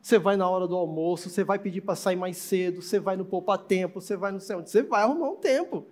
[0.00, 3.16] Você vai na hora do almoço, você vai pedir para sair mais cedo, você vai
[3.16, 5.86] no poupar tempo, você vai no céu, você vai arrumar um tempo.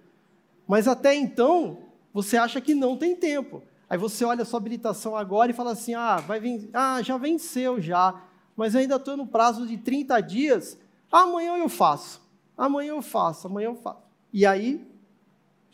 [0.66, 1.78] Mas até então,
[2.12, 3.62] você acha que não tem tempo.
[3.88, 6.40] Aí você olha a sua habilitação agora e fala assim: ah, vai
[6.72, 8.22] ah já venceu já,
[8.56, 10.78] mas ainda estou no prazo de 30 dias.
[11.10, 12.20] Amanhã eu faço,
[12.56, 14.02] amanhã eu faço, amanhã eu faço.
[14.32, 14.84] E aí,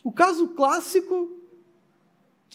[0.02, 1.36] o caso clássico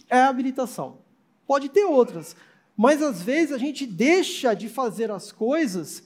[0.09, 0.99] é a habilitação.
[1.45, 2.35] Pode ter outras,
[2.75, 6.03] mas às vezes a gente deixa de fazer as coisas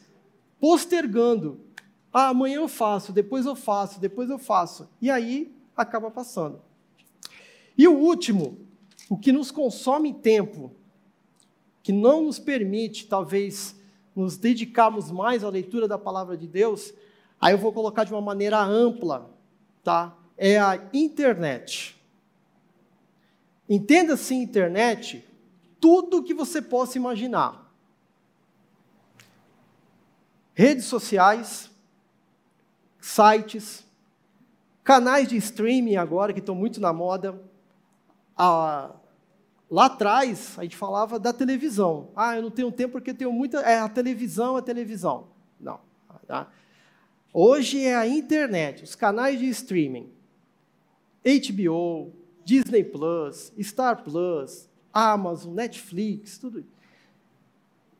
[0.59, 1.59] postergando.
[2.13, 4.87] Ah, amanhã eu faço, depois eu faço, depois eu faço.
[5.01, 6.61] E aí acaba passando.
[7.77, 8.59] E o último,
[9.09, 10.71] o que nos consome tempo,
[11.81, 13.75] que não nos permite, talvez,
[14.15, 16.93] nos dedicarmos mais à leitura da palavra de Deus,
[17.39, 19.29] aí eu vou colocar de uma maneira ampla,
[19.83, 20.15] tá?
[20.37, 21.99] É a internet.
[23.69, 25.25] Entenda-se internet
[25.79, 27.71] tudo que você possa imaginar.
[30.53, 31.71] Redes sociais,
[32.99, 33.85] sites,
[34.83, 37.41] canais de streaming agora que estão muito na moda,
[38.35, 38.91] a,
[39.71, 42.09] Lá atrás, a gente falava da televisão.
[42.13, 43.59] Ah, eu não tenho tempo porque tenho muita.
[43.59, 45.27] É a televisão, a televisão.
[45.57, 45.79] Não.
[46.27, 46.49] Tá?
[47.33, 50.11] Hoje é a internet, os canais de streaming.
[51.23, 56.65] HBO, Disney Plus, Star Plus, Amazon, Netflix, tudo.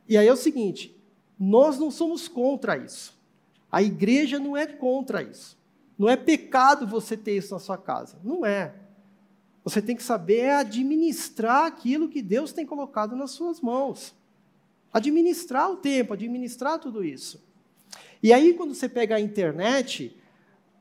[0.08, 0.96] E aí é o seguinte:
[1.40, 3.20] nós não somos contra isso.
[3.72, 5.58] A igreja não é contra isso.
[5.98, 8.18] Não é pecado você ter isso na sua casa.
[8.24, 8.74] Não é.
[9.64, 14.14] Você tem que saber administrar aquilo que Deus tem colocado nas suas mãos.
[14.92, 17.42] Administrar o tempo, administrar tudo isso.
[18.22, 20.18] E aí, quando você pega a internet,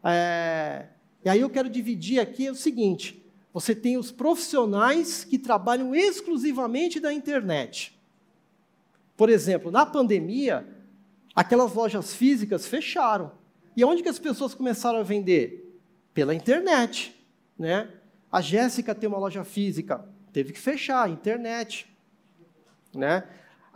[0.03, 0.87] é,
[1.25, 7.01] e aí eu quero dividir aqui o seguinte: você tem os profissionais que trabalham exclusivamente
[7.01, 7.99] da internet.
[9.17, 10.67] Por exemplo, na pandemia,
[11.35, 13.33] aquelas lojas físicas fecharam.
[13.77, 15.79] E onde que as pessoas começaram a vender?
[16.15, 17.15] Pela internet,
[17.59, 17.91] né?
[18.33, 21.87] A Jéssica tem uma loja física, teve que fechar, internet.
[22.95, 23.25] Né?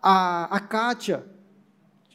[0.01, 1.25] A, a Kátia,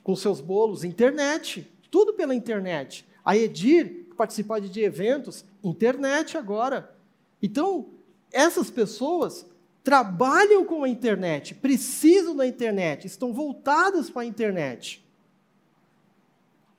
[0.04, 3.06] com seus bolos, internet, tudo pela internet.
[3.24, 6.94] A Edir, participar de eventos, internet agora.
[7.42, 7.88] Então,
[8.34, 9.46] essas pessoas
[9.82, 15.02] trabalham com a internet, precisam da internet, estão voltadas para a internet.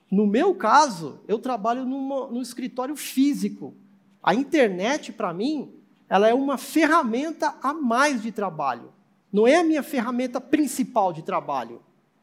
[0.09, 3.73] No meu caso, eu trabalho numa, no escritório físico.
[4.21, 5.73] A internet, para mim,
[6.07, 8.93] ela é uma ferramenta a mais de trabalho.
[9.33, 11.81] Não é a minha ferramenta principal de trabalho.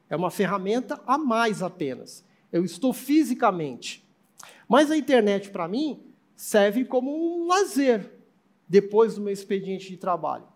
[0.09, 2.25] É uma ferramenta a mais apenas.
[2.53, 4.08] Eu estou fisicamente.
[4.69, 6.05] Mas a internet, para mim,
[6.37, 8.13] serve como um lazer
[8.69, 10.47] depois do meu expediente de trabalho.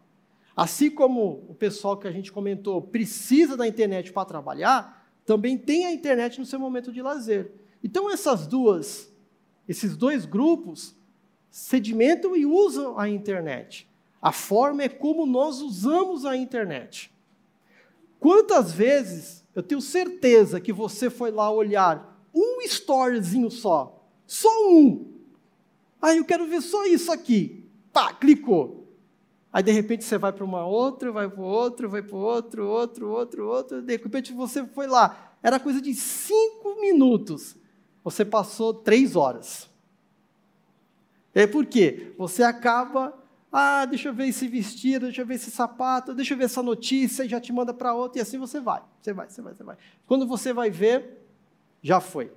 [0.55, 5.87] Assim como o pessoal que a gente comentou precisa da internet para trabalhar, também tem
[5.87, 7.53] a internet no seu momento de lazer.
[7.83, 9.11] Então essas duas,
[9.67, 10.95] esses dois grupos
[11.51, 13.89] sedimentam e usam a internet.
[14.21, 17.13] A forma é como nós usamos a internet.
[18.21, 24.02] Quantas vezes eu tenho certeza que você foi lá olhar um storyzinho só,
[24.33, 25.13] só um.
[26.01, 27.69] Ah, eu quero ver só isso aqui.
[27.93, 28.89] Pá, clicou.
[29.53, 33.11] Aí de repente você vai para uma outra, vai para outro, vai para outro, outro,
[33.11, 33.83] outro, outro.
[33.83, 35.35] De repente você foi lá.
[35.43, 37.55] Era coisa de cinco minutos.
[38.03, 39.69] Você passou três horas.
[41.35, 42.15] É por quê?
[42.17, 43.13] Você acaba,
[43.53, 46.63] ah, deixa eu ver esse vestido, deixa eu ver esse sapato, deixa eu ver essa
[46.63, 49.55] notícia, e já te manda para outra, e assim você vai, você vai, você vai,
[49.55, 49.77] você vai.
[50.07, 51.27] Quando você vai ver,
[51.83, 52.33] já foi.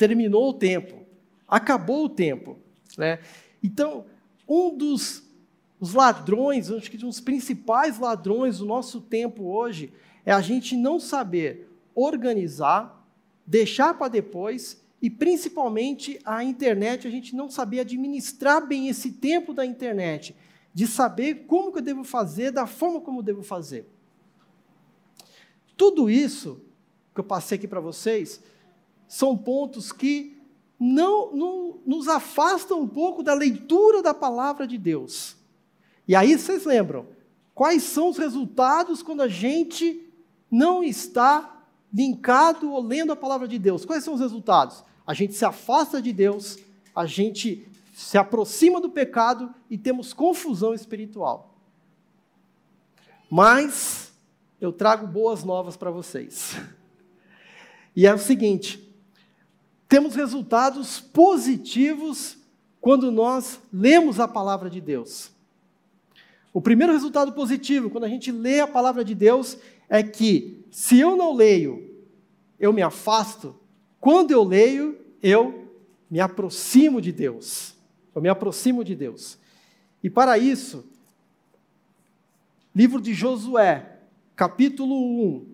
[0.00, 1.04] Terminou o tempo,
[1.46, 2.56] acabou o tempo.
[2.96, 3.18] Né?
[3.62, 4.06] Então,
[4.48, 5.28] um dos
[5.78, 9.92] os ladrões, acho que um dos principais ladrões do nosso tempo hoje,
[10.24, 13.06] é a gente não saber organizar,
[13.46, 19.52] deixar para depois e principalmente a internet, a gente não sabia administrar bem esse tempo
[19.52, 20.34] da internet,
[20.72, 23.86] de saber como que eu devo fazer, da forma como eu devo fazer.
[25.76, 26.62] Tudo isso
[27.14, 28.42] que eu passei aqui para vocês
[29.10, 30.40] são pontos que
[30.78, 35.34] não, não nos afastam um pouco da leitura da palavra de Deus.
[36.06, 37.08] E aí vocês lembram,
[37.52, 40.08] quais são os resultados quando a gente
[40.48, 43.84] não está linkado ou lendo a palavra de Deus?
[43.84, 44.84] Quais são os resultados?
[45.04, 46.56] A gente se afasta de Deus,
[46.94, 51.58] a gente se aproxima do pecado e temos confusão espiritual.
[53.28, 54.12] Mas
[54.60, 56.54] eu trago boas novas para vocês.
[57.96, 58.89] E é o seguinte:
[59.90, 62.38] temos resultados positivos
[62.80, 65.32] quando nós lemos a palavra de Deus.
[66.54, 71.00] O primeiro resultado positivo, quando a gente lê a palavra de Deus, é que se
[71.00, 71.92] eu não leio,
[72.58, 73.56] eu me afasto,
[73.98, 75.74] quando eu leio, eu
[76.08, 77.74] me aproximo de Deus.
[78.14, 79.38] Eu me aproximo de Deus.
[80.04, 80.84] E para isso,
[82.72, 83.98] livro de Josué,
[84.36, 85.46] capítulo 1,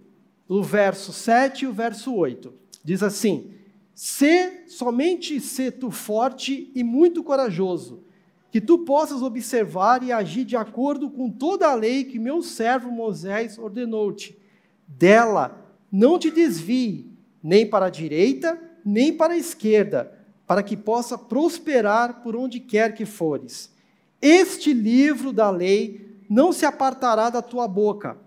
[0.47, 2.53] o verso 7 e o verso 8,
[2.85, 3.56] diz assim:
[3.97, 8.05] Se somente se tu forte e muito corajoso,
[8.53, 12.91] que tu possas observar e agir de acordo com toda a lei que meu servo
[12.91, 14.39] Moisés ordenou-te.
[14.87, 17.11] Dela não te desvie,
[17.43, 20.13] nem para a direita, nem para a esquerda,
[20.47, 23.75] para que possa prosperar por onde quer que fores.
[24.21, 28.19] Este livro da lei não se apartará da tua boca,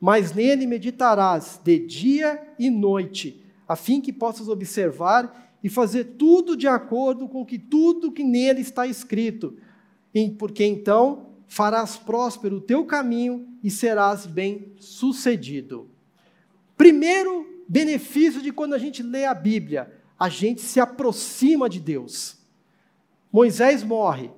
[0.00, 6.56] mas nele meditarás de dia e noite, a fim que possas observar e fazer tudo
[6.56, 9.56] de acordo com que tudo que nele está escrito,
[10.38, 15.90] porque então farás próspero o teu caminho e serás bem sucedido.
[16.76, 22.38] Primeiro benefício de quando a gente lê a Bíblia, a gente se aproxima de Deus.
[23.32, 24.30] Moisés morre,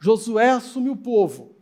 [0.00, 1.54] Josué assume o povo.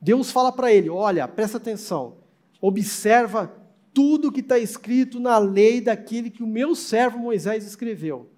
[0.00, 2.18] Deus fala para ele: olha, presta atenção,
[2.60, 3.52] observa
[3.92, 8.30] tudo que está escrito na lei daquele que o meu servo Moisés escreveu.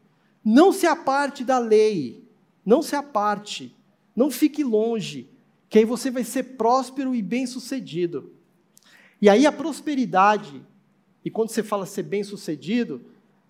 [0.44, 2.28] Não se aparte da lei,
[2.64, 3.74] não se aparte,
[4.14, 5.30] não fique longe,
[5.68, 8.32] que aí você vai ser próspero e bem-sucedido.
[9.20, 10.62] E aí a prosperidade,
[11.24, 13.00] e quando você fala ser bem-sucedido,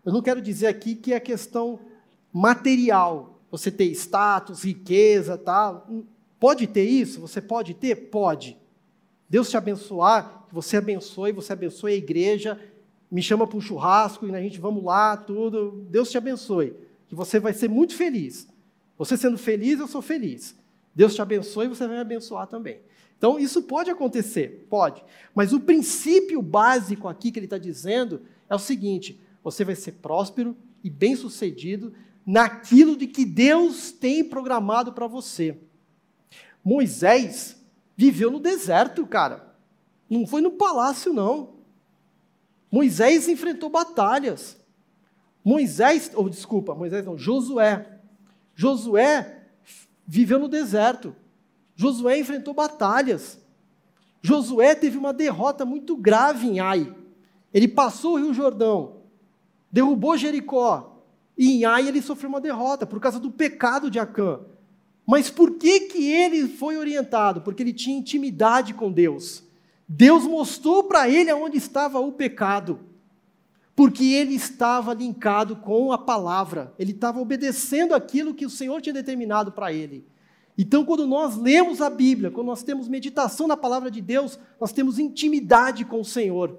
[0.04, 1.80] eu não quero dizer aqui que é questão
[2.32, 5.88] material, você ter status, riqueza, tal.
[6.38, 7.20] Pode ter isso?
[7.20, 8.10] Você pode ter?
[8.10, 8.58] Pode.
[9.28, 12.60] Deus te abençoar, que você abençoe, você abençoe a igreja,
[13.10, 15.87] me chama para um churrasco e a gente vamos lá, tudo.
[15.90, 16.74] Deus te abençoe,
[17.08, 18.48] que você vai ser muito feliz.
[18.98, 20.54] Você sendo feliz, eu sou feliz.
[20.94, 22.80] Deus te abençoe e você vai me abençoar também.
[23.16, 25.02] Então, isso pode acontecer, pode.
[25.34, 29.92] Mas o princípio básico aqui que ele está dizendo é o seguinte: você vai ser
[29.92, 31.92] próspero e bem-sucedido
[32.26, 35.56] naquilo de que Deus tem programado para você.
[36.64, 37.63] Moisés
[37.96, 39.54] viveu no deserto, cara.
[40.09, 41.54] Não foi no palácio, não.
[42.70, 44.59] Moisés enfrentou batalhas.
[45.44, 48.00] Moisés, ou oh, desculpa, Moisés não, Josué.
[48.54, 49.42] Josué
[50.07, 51.14] viveu no deserto.
[51.76, 53.38] Josué enfrentou batalhas.
[54.22, 56.94] Josué teve uma derrota muito grave em Ai.
[57.52, 59.02] Ele passou o Rio Jordão,
[59.70, 61.02] derrubou Jericó.
[61.37, 64.40] E em Ai ele sofreu uma derrota por causa do pecado de Acã.
[65.06, 67.42] Mas por que, que ele foi orientado?
[67.42, 69.42] Porque ele tinha intimidade com Deus.
[69.86, 72.80] Deus mostrou para ele aonde estava o pecado.
[73.76, 76.72] Porque ele estava linkado com a palavra.
[76.78, 80.06] Ele estava obedecendo aquilo que o Senhor tinha determinado para ele.
[80.56, 84.72] Então, quando nós lemos a Bíblia, quando nós temos meditação na palavra de Deus, nós
[84.72, 86.56] temos intimidade com o Senhor.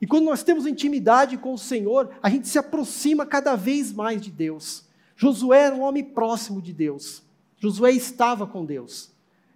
[0.00, 4.20] E quando nós temos intimidade com o Senhor, a gente se aproxima cada vez mais
[4.20, 4.84] de Deus.
[5.14, 7.22] Josué era um homem próximo de Deus.
[7.60, 9.12] Josué estava com Deus.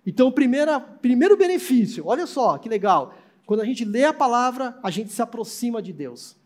[0.06, 3.14] Então, o primeiro, primeiro benefício, olha só que legal.
[3.46, 6.36] Quando a gente lê a palavra, a gente se aproxima de Deus.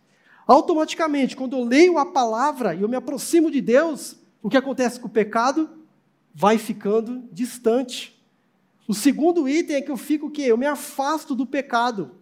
[0.47, 4.99] Automaticamente, quando eu leio a palavra e eu me aproximo de Deus, o que acontece
[4.99, 5.69] com o pecado?
[6.33, 8.19] Vai ficando distante.
[8.87, 10.43] O segundo item é que eu fico o quê?
[10.43, 12.13] Eu me afasto do pecado.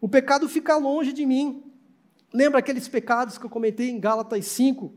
[0.00, 1.62] O pecado fica longe de mim.
[2.32, 4.94] Lembra aqueles pecados que eu comentei em Gálatas 5,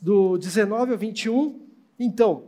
[0.00, 1.60] do 19 ao 21?
[1.98, 2.47] Então,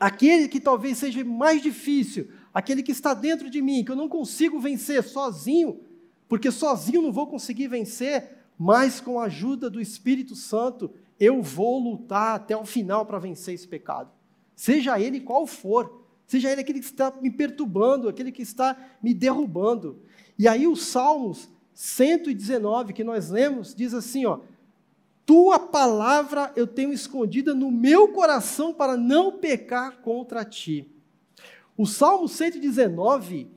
[0.00, 4.08] aquele que talvez seja mais difícil, aquele que está dentro de mim, que eu não
[4.08, 5.78] consigo vencer sozinho,
[6.26, 11.78] porque sozinho não vou conseguir vencer, mas com a ajuda do Espírito Santo, eu vou
[11.78, 14.10] lutar até o final para vencer esse pecado.
[14.56, 19.12] Seja ele qual for, seja ele aquele que está me perturbando, aquele que está me
[19.12, 20.00] derrubando.
[20.38, 24.40] E aí os Salmos 119 que nós lemos diz assim, ó:
[25.30, 30.92] tua palavra eu tenho escondida no meu coração para não pecar contra ti.
[31.76, 33.48] O Salmo 119,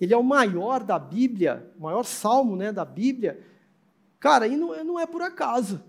[0.00, 3.44] ele é o maior da Bíblia, o maior salmo né, da Bíblia.
[4.18, 5.84] Cara, e não, não é por acaso.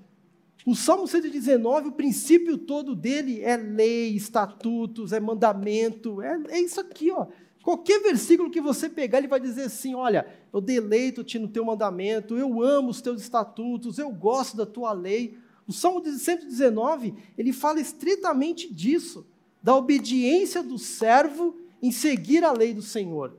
[0.65, 6.81] O Salmo 119, o princípio todo dele é lei, estatutos, é mandamento, é, é isso
[6.81, 7.27] aqui, ó.
[7.63, 12.37] Qualquer versículo que você pegar, ele vai dizer assim: olha, eu deleito-te no teu mandamento,
[12.37, 15.37] eu amo os teus estatutos, eu gosto da tua lei.
[15.67, 19.27] O Salmo 119, ele fala estritamente disso,
[19.61, 23.37] da obediência do servo em seguir a lei do Senhor.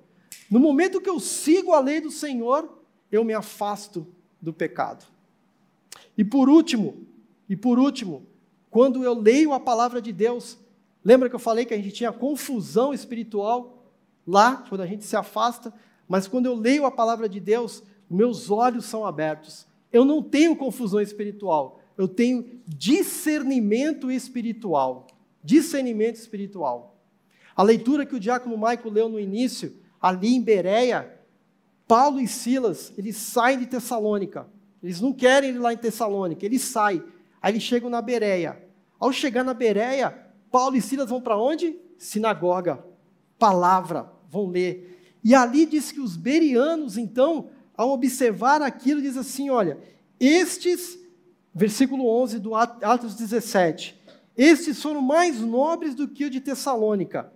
[0.50, 2.78] No momento que eu sigo a lei do Senhor,
[3.10, 4.06] eu me afasto
[4.40, 5.04] do pecado.
[6.16, 7.06] E por último,
[7.48, 8.26] e por último,
[8.70, 10.58] quando eu leio a palavra de Deus,
[11.04, 13.79] lembra que eu falei que a gente tinha confusão espiritual
[14.30, 15.72] lá, quando a gente se afasta,
[16.08, 19.66] mas quando eu leio a palavra de Deus, meus olhos são abertos.
[19.92, 25.06] Eu não tenho confusão espiritual, eu tenho discernimento espiritual.
[25.42, 26.98] Discernimento espiritual.
[27.56, 31.18] A leitura que o diácono Maico leu no início, ali em Bereia,
[31.86, 34.46] Paulo e Silas, eles saem de Tessalônica.
[34.82, 37.02] Eles não querem ir lá em Tessalônica, eles saem.
[37.42, 38.62] Aí eles chegam na Bereia.
[38.98, 40.16] Ao chegar na Bereia,
[40.50, 41.76] Paulo e Silas vão para onde?
[41.98, 42.84] Sinagoga.
[43.38, 45.18] Palavra, vão ler.
[45.22, 49.78] E ali diz que os berianos, então, ao observar aquilo, diz assim: olha,
[50.18, 50.98] estes,
[51.54, 54.00] versículo 11 do Atos 17,
[54.36, 57.30] estes foram mais nobres do que o de Tessalônica,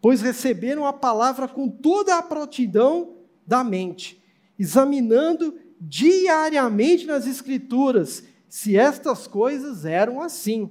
[0.00, 3.14] pois receberam a palavra com toda a prontidão
[3.46, 4.22] da mente,
[4.58, 10.70] examinando diariamente nas Escrituras se estas coisas eram assim.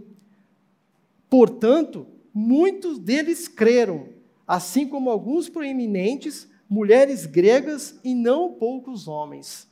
[1.30, 4.09] Portanto, muitos deles creram,
[4.48, 9.68] assim como alguns proeminentes, mulheres gregas e não poucos homens.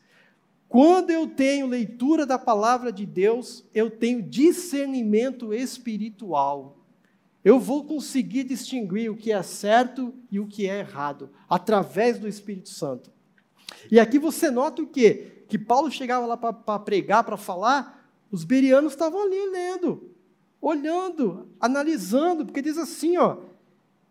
[0.68, 6.78] Quando eu tenho leitura da palavra de Deus, eu tenho discernimento espiritual.
[7.44, 12.28] Eu vou conseguir distinguir o que é certo e o que é errado, através do
[12.28, 13.12] Espírito Santo.
[13.92, 15.34] E aqui você nota o quê?
[15.54, 20.10] que Paulo chegava lá para pregar, para falar, os berianos estavam ali lendo,
[20.60, 23.38] olhando, analisando, porque diz assim, ó,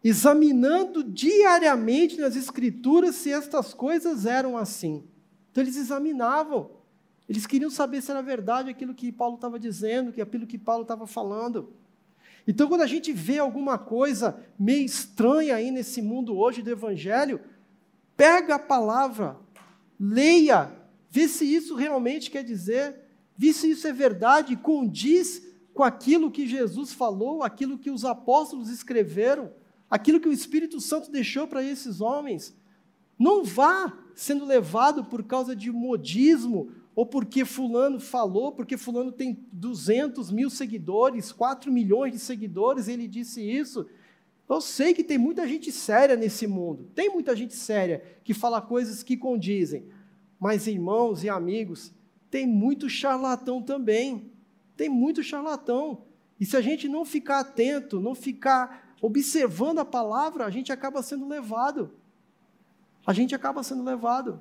[0.03, 5.05] examinando diariamente nas escrituras se estas coisas eram assim.
[5.51, 6.71] Então eles examinavam,
[7.29, 10.83] eles queriam saber se era verdade aquilo que Paulo estava dizendo, que aquilo que Paulo
[10.83, 11.73] estava falando.
[12.47, 17.41] Então, quando a gente vê alguma coisa meio estranha aí nesse mundo hoje do Evangelho,
[18.17, 19.37] pega a palavra,
[19.99, 20.73] leia,
[21.09, 22.97] vê se isso realmente quer dizer,
[23.37, 25.41] vê se isso é verdade, condiz
[25.73, 29.53] com aquilo que Jesus falou, aquilo que os apóstolos escreveram,
[29.93, 32.57] aquilo que o Espírito Santo deixou para esses homens.
[33.19, 39.47] Não vá sendo levado por causa de modismo, ou porque Fulano falou, porque Fulano tem
[39.53, 43.87] 200 mil seguidores, 4 milhões de seguidores, ele disse isso.
[44.49, 48.63] Eu sei que tem muita gente séria nesse mundo, tem muita gente séria que fala
[48.63, 49.85] coisas que condizem,
[50.41, 51.93] mas, irmãos e amigos,
[52.31, 54.33] tem muito charlatão também.
[54.75, 56.07] Tem muito charlatão.
[56.41, 61.03] E se a gente não ficar atento, não ficar observando a palavra, a gente acaba
[61.03, 61.91] sendo levado.
[63.05, 64.41] A gente acaba sendo levado.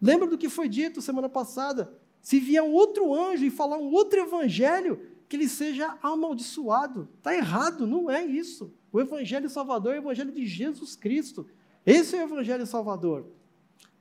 [0.00, 1.98] Lembra do que foi dito semana passada?
[2.20, 7.08] Se vier um outro anjo e falar um outro evangelho, que ele seja amaldiçoado.
[7.16, 8.72] Está errado, não é isso.
[8.92, 11.46] O evangelho salvador é o evangelho de Jesus Cristo.
[11.86, 13.26] Esse é o evangelho salvador.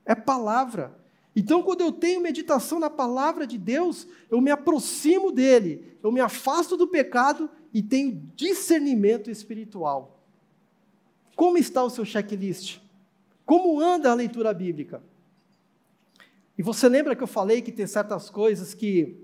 [0.06, 0.99] É palavra.
[1.34, 6.20] Então, quando eu tenho meditação na palavra de Deus, eu me aproximo dele, eu me
[6.20, 10.24] afasto do pecado e tenho discernimento espiritual.
[11.36, 12.80] Como está o seu checklist?
[13.45, 15.01] Como anda a leitura bíblica?
[16.57, 19.17] E você lembra que eu falei que tem certas coisas que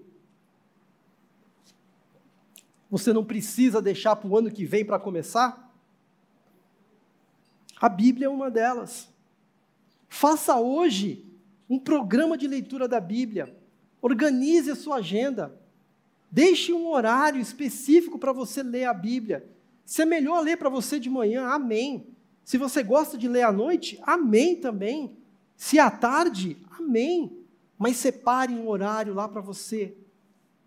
[2.90, 5.72] você não precisa deixar para o ano que vem para começar?
[7.80, 9.08] A Bíblia é uma delas.
[10.10, 11.24] Faça hoje
[11.70, 13.56] um programa de leitura da Bíblia.
[14.02, 15.56] Organize a sua agenda.
[16.32, 19.50] Deixe um horário específico para você ler a Bíblia.
[19.86, 22.08] Se é melhor ler para você de manhã, amém.
[22.44, 25.18] Se você gosta de ler à noite, amém também.
[25.56, 27.38] Se à tarde, amém.
[27.78, 29.96] Mas separe um horário lá para você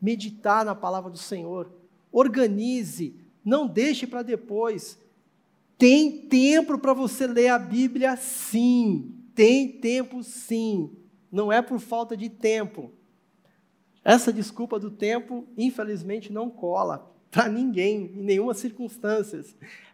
[0.01, 1.71] meditar na palavra do Senhor.
[2.11, 4.99] Organize, não deixe para depois.
[5.79, 9.15] Tem tempo para você ler a Bíblia, sim.
[9.35, 10.91] Tem tempo sim,
[11.31, 12.93] não é por falta de tempo.
[14.05, 19.43] Essa desculpa do tempo, infelizmente, não cola para ninguém, em nenhuma circunstância.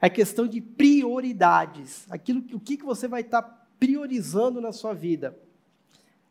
[0.00, 2.06] É questão de prioridades.
[2.10, 5.38] Aquilo, o que, que você vai estar tá priorizando na sua vida.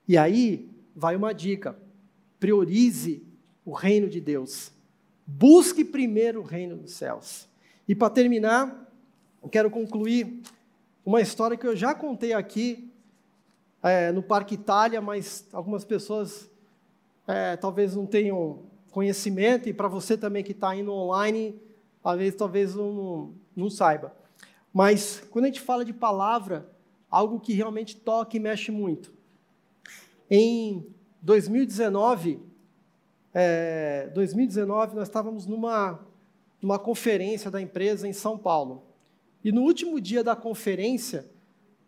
[0.08, 1.78] E aí vai uma dica:
[2.40, 3.24] priorize
[3.66, 4.72] o reino de Deus.
[5.26, 7.48] Busque primeiro o reino dos céus.
[7.88, 8.92] E para terminar,
[9.42, 10.42] eu quero concluir
[11.06, 12.92] uma história que eu já contei aqui
[13.82, 16.50] é, no Parque Itália, mas algumas pessoas
[17.28, 21.60] é, talvez não tenham conhecimento, e para você também que está indo online,
[22.38, 24.16] talvez, não, não saiba.
[24.74, 26.70] Mas quando a gente fala de palavra,
[27.10, 29.14] algo que realmente toca e mexe muito.
[30.30, 30.86] Em
[31.22, 32.40] 2019,
[33.34, 36.00] é, 2019 nós estávamos numa,
[36.62, 38.84] numa conferência da empresa em São Paulo.
[39.44, 41.30] E no último dia da conferência,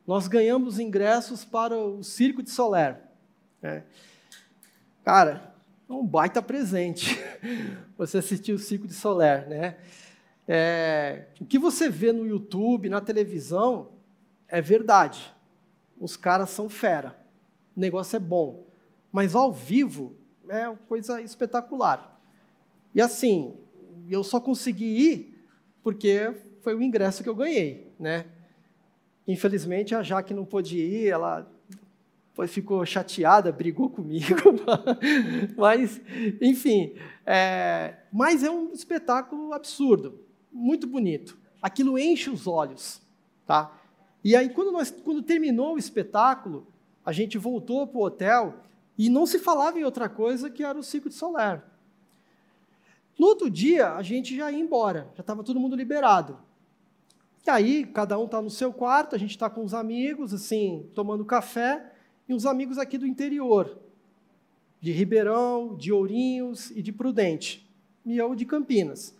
[0.06, 3.02] nós ganhamos ingressos para o Circo de Soler.
[3.62, 3.84] É.
[5.12, 5.56] Cara,
[5.90, 7.20] é um baita presente
[7.98, 9.78] você assistir o Circo de Soler, né?
[10.48, 13.90] É, o que você vê no YouTube, na televisão,
[14.48, 15.34] é verdade.
[16.00, 17.20] Os caras são fera.
[17.76, 18.68] O negócio é bom.
[19.12, 20.16] Mas ao vivo
[20.48, 22.22] é uma coisa espetacular.
[22.94, 23.58] E assim,
[24.08, 25.44] eu só consegui ir
[25.82, 28.28] porque foi o ingresso que eu ganhei, né?
[29.28, 31.52] Infelizmente a Jaque não pôde ir, ela
[32.48, 34.36] ficou chateada, brigou comigo,
[35.58, 36.00] mas
[36.42, 40.20] enfim, é, mas é um espetáculo absurdo,
[40.52, 41.38] muito bonito.
[41.62, 43.02] Aquilo enche os olhos,
[43.46, 43.76] tá?
[44.24, 46.68] E aí quando nós, quando terminou o espetáculo,
[47.06, 48.56] a gente voltou para o hotel
[48.98, 51.64] e não se falava em outra coisa que era o ciclo de Soler.
[53.18, 56.40] No outro dia, a gente já ia embora, já estava todo mundo liberado.
[57.46, 60.90] E aí, cada um está no seu quarto, a gente está com os amigos, assim,
[60.94, 61.89] tomando café,
[62.30, 63.80] e uns amigos aqui do interior,
[64.80, 67.68] de Ribeirão, de Ourinhos e de Prudente,
[68.06, 69.18] e eu de Campinas.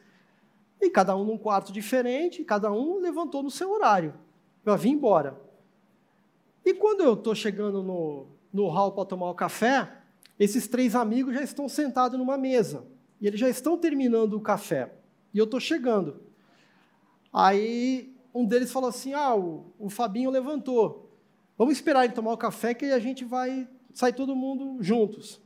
[0.80, 4.14] E cada um num quarto diferente, cada um levantou no seu horário,
[4.64, 5.42] para vir embora.
[6.64, 9.92] E quando eu estou chegando no, no hall para tomar o café,
[10.40, 12.86] esses três amigos já estão sentados numa mesa.
[13.20, 14.94] E eles já estão terminando o café.
[15.34, 16.22] E eu estou chegando.
[17.34, 21.09] Aí um deles falou assim: Ah, o, o Fabinho levantou.
[21.60, 25.42] Vamos esperar ele tomar o café que a gente vai sair todo mundo juntos.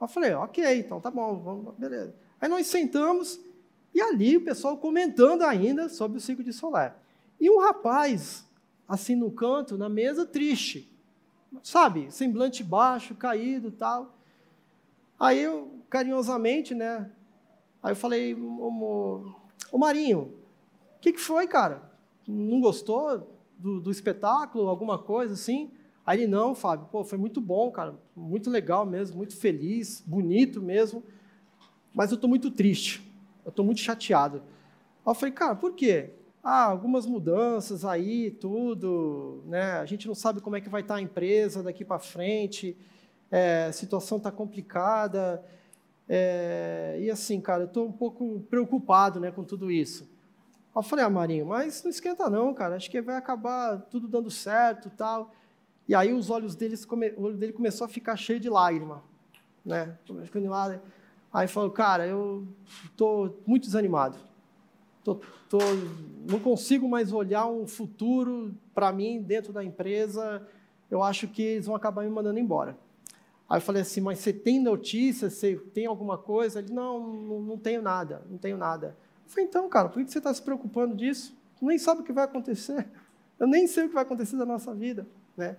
[0.00, 2.14] Eu falei: Ok, então tá bom, vamos, beleza.
[2.40, 3.38] Aí nós sentamos
[3.94, 6.98] e ali o pessoal comentando ainda sobre o ciclo de Solar.
[7.38, 8.48] E um rapaz,
[8.88, 10.90] assim no canto, na mesa, triste.
[11.62, 14.16] Sabe, semblante baixo, caído tal.
[15.18, 17.10] Aí eu, carinhosamente, né?
[17.82, 19.34] Aí eu falei, ô,
[19.70, 20.32] ô Marinho,
[20.96, 21.82] o que, que foi, cara?
[22.26, 25.70] Não gostou do, do, espetáculo, alguma coisa assim?
[26.04, 30.60] Aí ele, não, Fábio, pô, foi muito bom, cara, muito legal mesmo, muito feliz, bonito
[30.62, 31.02] mesmo,
[31.94, 33.02] mas eu estou muito triste,
[33.44, 34.38] eu estou muito chateado.
[34.38, 36.10] Aí eu falei, cara, por quê?
[36.42, 39.72] Ah, algumas mudanças aí, tudo, né?
[39.72, 42.76] A gente não sabe como é que vai estar a empresa daqui para frente,
[43.30, 45.44] é, a situação está complicada.
[46.08, 50.09] É, e assim, cara, eu estou um pouco preocupado né, com tudo isso.
[50.74, 54.30] Eu falei, ah, Marinho, mas não esquenta não, cara, acho que vai acabar tudo dando
[54.30, 55.32] certo tal.
[55.88, 59.02] E aí os olhos deles, o olho dele começou a ficar cheio de lágrima,
[59.64, 59.96] né?
[61.32, 62.46] Aí falou, cara, eu
[62.84, 64.16] estou muito desanimado.
[65.02, 65.58] Tô, tô,
[66.28, 70.46] não consigo mais olhar um futuro para mim dentro da empresa.
[70.90, 72.76] Eu acho que eles vão acabar me mandando embora.
[73.48, 75.28] Aí eu falei assim, mas você tem notícia?
[75.28, 76.60] Você tem alguma coisa?
[76.60, 78.96] Ele, não, não, não tenho nada, não tenho nada.
[79.30, 81.34] Falei, então, cara, por que você está se preocupando disso?
[81.56, 82.86] Tu nem sabe o que vai acontecer.
[83.38, 85.56] Eu nem sei o que vai acontecer da nossa vida, né?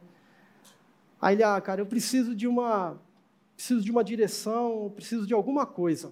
[1.20, 3.00] Aí ele, ah, cara, eu preciso de uma,
[3.56, 6.12] preciso de uma direção, preciso de alguma coisa.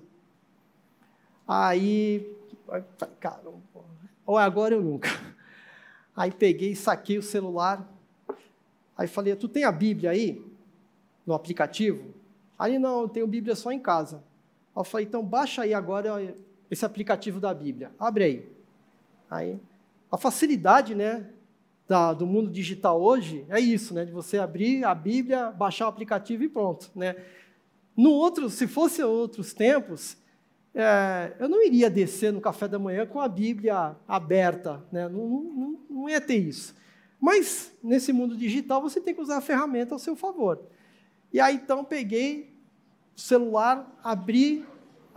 [1.48, 2.36] Aí,
[3.20, 3.44] cara,
[4.26, 5.10] ou é agora ou nunca.
[6.16, 7.88] Aí peguei, saquei o celular.
[8.98, 10.44] Aí falei, tu tem a Bíblia aí?
[11.30, 12.12] no aplicativo?
[12.58, 14.24] Aí não, eu tenho Bíblia só em casa.
[14.76, 16.10] Eu falei, então baixa aí agora
[16.70, 17.92] esse aplicativo da Bíblia.
[18.00, 18.50] Abre aí.
[19.30, 19.60] Aí,
[20.12, 21.26] a facilidade, né,
[21.88, 25.90] da, do mundo digital hoje é isso, né, de você abrir a Bíblia, baixar o
[25.90, 27.16] aplicativo e pronto, né.
[27.96, 30.16] No outro, se fosse outros tempos,
[30.74, 35.28] é, eu não iria descer no café da manhã com a Bíblia aberta, né, não,
[35.28, 36.76] não, não ia ter isso.
[37.20, 40.62] Mas nesse mundo digital você tem que usar a ferramenta ao seu favor.
[41.34, 42.56] E aí então peguei
[43.16, 44.66] o celular, abri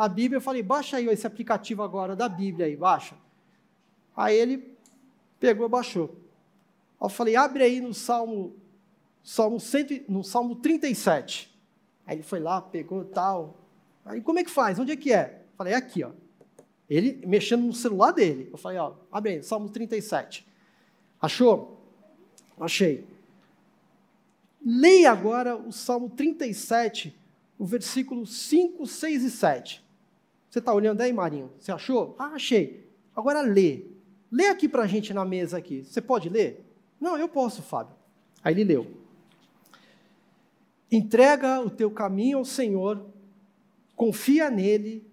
[0.03, 3.15] a Bíblia e falei, baixa aí esse aplicativo agora da Bíblia aí, baixa.
[4.17, 4.77] Aí ele
[5.39, 6.17] pegou baixou.
[7.01, 8.53] Eu falei, abre aí no Salmo,
[9.23, 11.57] Salmo, 100, no Salmo 37.
[12.05, 13.57] Aí ele foi lá, pegou tal.
[14.05, 14.77] Aí como é que faz?
[14.77, 15.45] Onde é que é?
[15.53, 16.11] Eu falei, é aqui, ó.
[16.91, 18.49] Ele mexendo no celular dele.
[18.51, 20.45] Eu falei, ó, abre aí, Salmo 37.
[21.21, 21.81] Achou?
[22.59, 23.07] Achei.
[24.61, 27.23] Leia agora o Salmo 37
[27.63, 29.82] o versículo 5, 6 e 7.
[30.53, 31.51] Você está olhando aí, Marinho?
[31.59, 32.15] Você achou?
[32.19, 32.87] Ah, achei.
[33.17, 33.87] Agora lê.
[34.31, 35.83] Lê aqui para a gente na mesa aqui.
[35.83, 36.63] Você pode ler?
[37.01, 37.97] Não, eu posso, Fábio.
[38.45, 38.87] Aí ele leu.
[40.91, 43.03] Entrega o teu caminho ao Senhor,
[43.97, 45.11] confia nele,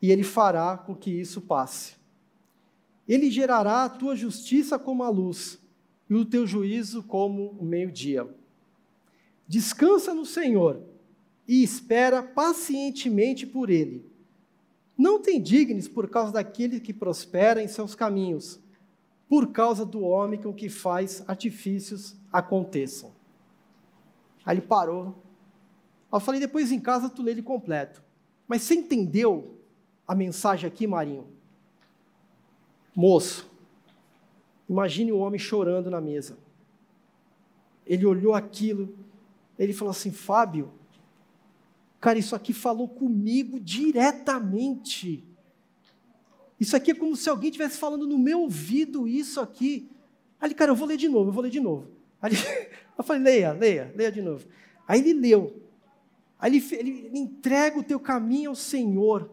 [0.00, 1.96] e ele fará com que isso passe.
[3.08, 5.58] Ele gerará a tua justiça como a luz,
[6.08, 8.32] e o teu juízo como o meio-dia.
[9.48, 10.88] Descansa no Senhor
[11.50, 14.08] e espera pacientemente por Ele.
[14.96, 18.60] Não te indignes por causa daquele que prospera em seus caminhos,
[19.28, 23.10] por causa do homem com que faz artifícios aconteçam.
[24.46, 25.20] Aí ele parou.
[26.12, 28.00] Eu falei, depois em casa tu lê ele completo.
[28.46, 29.58] Mas você entendeu
[30.06, 31.26] a mensagem aqui, Marinho?
[32.94, 33.50] Moço,
[34.68, 36.38] imagine o um homem chorando na mesa.
[37.84, 38.94] Ele olhou aquilo,
[39.58, 40.78] ele falou assim: Fábio,
[42.00, 45.24] cara, isso aqui falou comigo diretamente.
[46.58, 49.90] Isso aqui é como se alguém estivesse falando no meu ouvido isso aqui.
[50.40, 51.88] Aí, cara, eu vou ler de novo, eu vou ler de novo.
[52.20, 52.32] Aí,
[52.96, 54.46] eu falei, leia, leia, leia de novo.
[54.86, 55.62] Aí ele leu.
[56.38, 59.30] Aí ele, ele, ele entrega o teu caminho ao Senhor.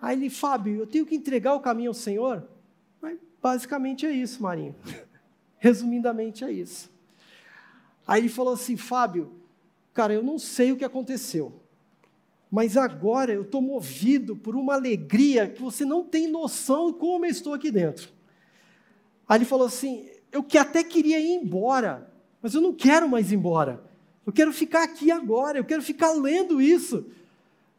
[0.00, 2.48] Aí ele, Fábio, eu tenho que entregar o caminho ao Senhor?
[3.00, 4.74] Mas basicamente é isso, Marinho.
[5.58, 6.90] Resumidamente é isso.
[8.06, 9.32] Aí ele falou assim: Fábio,
[9.92, 11.60] cara, eu não sei o que aconteceu,
[12.50, 17.30] mas agora eu estou movido por uma alegria que você não tem noção como eu
[17.30, 18.10] estou aqui dentro.
[19.28, 23.32] Aí ele falou assim: eu que até queria ir embora, mas eu não quero mais
[23.32, 23.82] ir embora.
[24.26, 27.06] Eu quero ficar aqui agora, eu quero ficar lendo isso.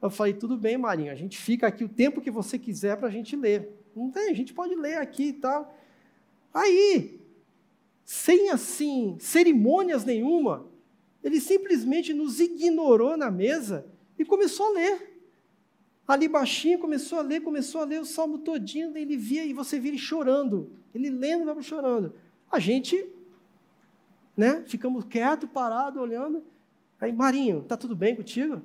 [0.02, 3.08] Eu falei, tudo bem, Marinho, a gente fica aqui o tempo que você quiser para
[3.08, 3.70] a gente ler.
[3.96, 5.74] Não tem, a gente pode ler aqui e tal.
[6.54, 7.22] Aí,
[8.04, 10.66] sem assim, cerimônias nenhuma,
[11.24, 13.86] ele simplesmente nos ignorou na mesa
[14.20, 15.14] e começou a ler.
[16.08, 19.80] Ali baixinho começou a ler, começou a ler o salmo todinho, ele via e você
[19.80, 22.14] via ele chorando, ele lendo, vai chorando.
[22.52, 23.08] A gente,
[24.36, 26.44] né, ficamos quietos, parados, olhando.
[27.00, 28.62] Aí, Marinho, tá tudo bem contigo?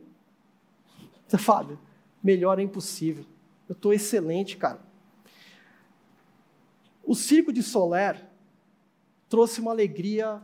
[1.39, 1.79] Fábio,
[2.23, 3.25] melhor é impossível.
[3.69, 4.81] Eu estou excelente, cara.
[7.05, 8.27] O circo de Soler
[9.29, 10.43] trouxe uma alegria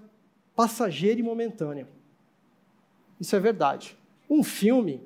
[0.55, 1.89] passageira e momentânea.
[3.21, 3.97] Isso é verdade.
[4.29, 5.03] Um filme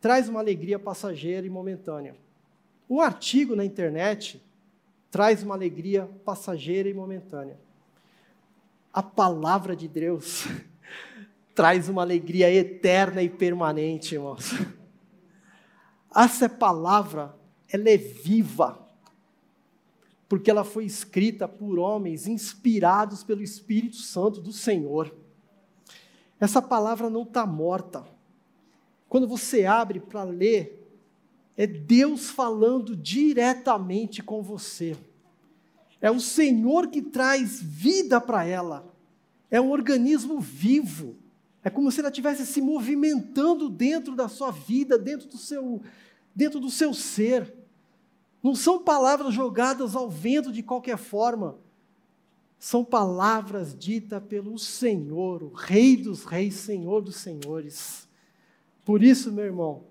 [0.00, 2.16] traz uma alegria passageira e momentânea.
[2.88, 4.42] Um artigo na internet
[5.10, 7.58] traz uma alegria passageira e momentânea.
[8.92, 10.46] A palavra de Deus
[11.54, 14.52] traz uma alegria eterna e permanente, irmãos.
[16.14, 17.34] Essa palavra,
[17.68, 18.86] ela é viva
[20.28, 25.14] porque ela foi escrita por homens inspirados pelo Espírito Santo do Senhor.
[26.38, 28.04] Essa palavra não está morta.
[29.08, 30.86] Quando você abre para ler,
[31.56, 34.96] é Deus falando diretamente com você.
[36.00, 38.92] É o Senhor que traz vida para ela.
[39.50, 41.16] É um organismo vivo.
[41.64, 45.80] É como se ela estivesse se movimentando dentro da sua vida, dentro do seu,
[46.34, 47.52] dentro do seu ser.
[48.42, 51.58] Não são palavras jogadas ao vento de qualquer forma.
[52.58, 58.08] São palavras ditas pelo Senhor, o Rei dos Reis, Senhor dos Senhores.
[58.84, 59.84] Por isso, meu irmão,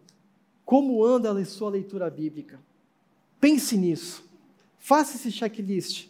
[0.66, 2.59] como anda a sua leitura bíblica?
[3.39, 4.26] Pense nisso.
[4.80, 6.07] Faça esse checklist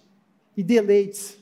[0.55, 1.37] e deleite-se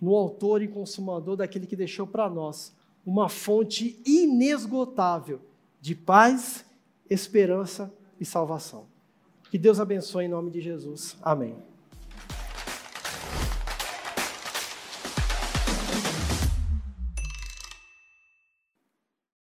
[0.00, 2.74] no autor e consumador daquele que deixou para nós
[3.06, 5.40] uma fonte inesgotável
[5.80, 6.64] de paz,
[7.08, 8.86] esperança e salvação.
[9.50, 11.16] Que Deus abençoe em nome de Jesus.
[11.22, 11.71] Amém.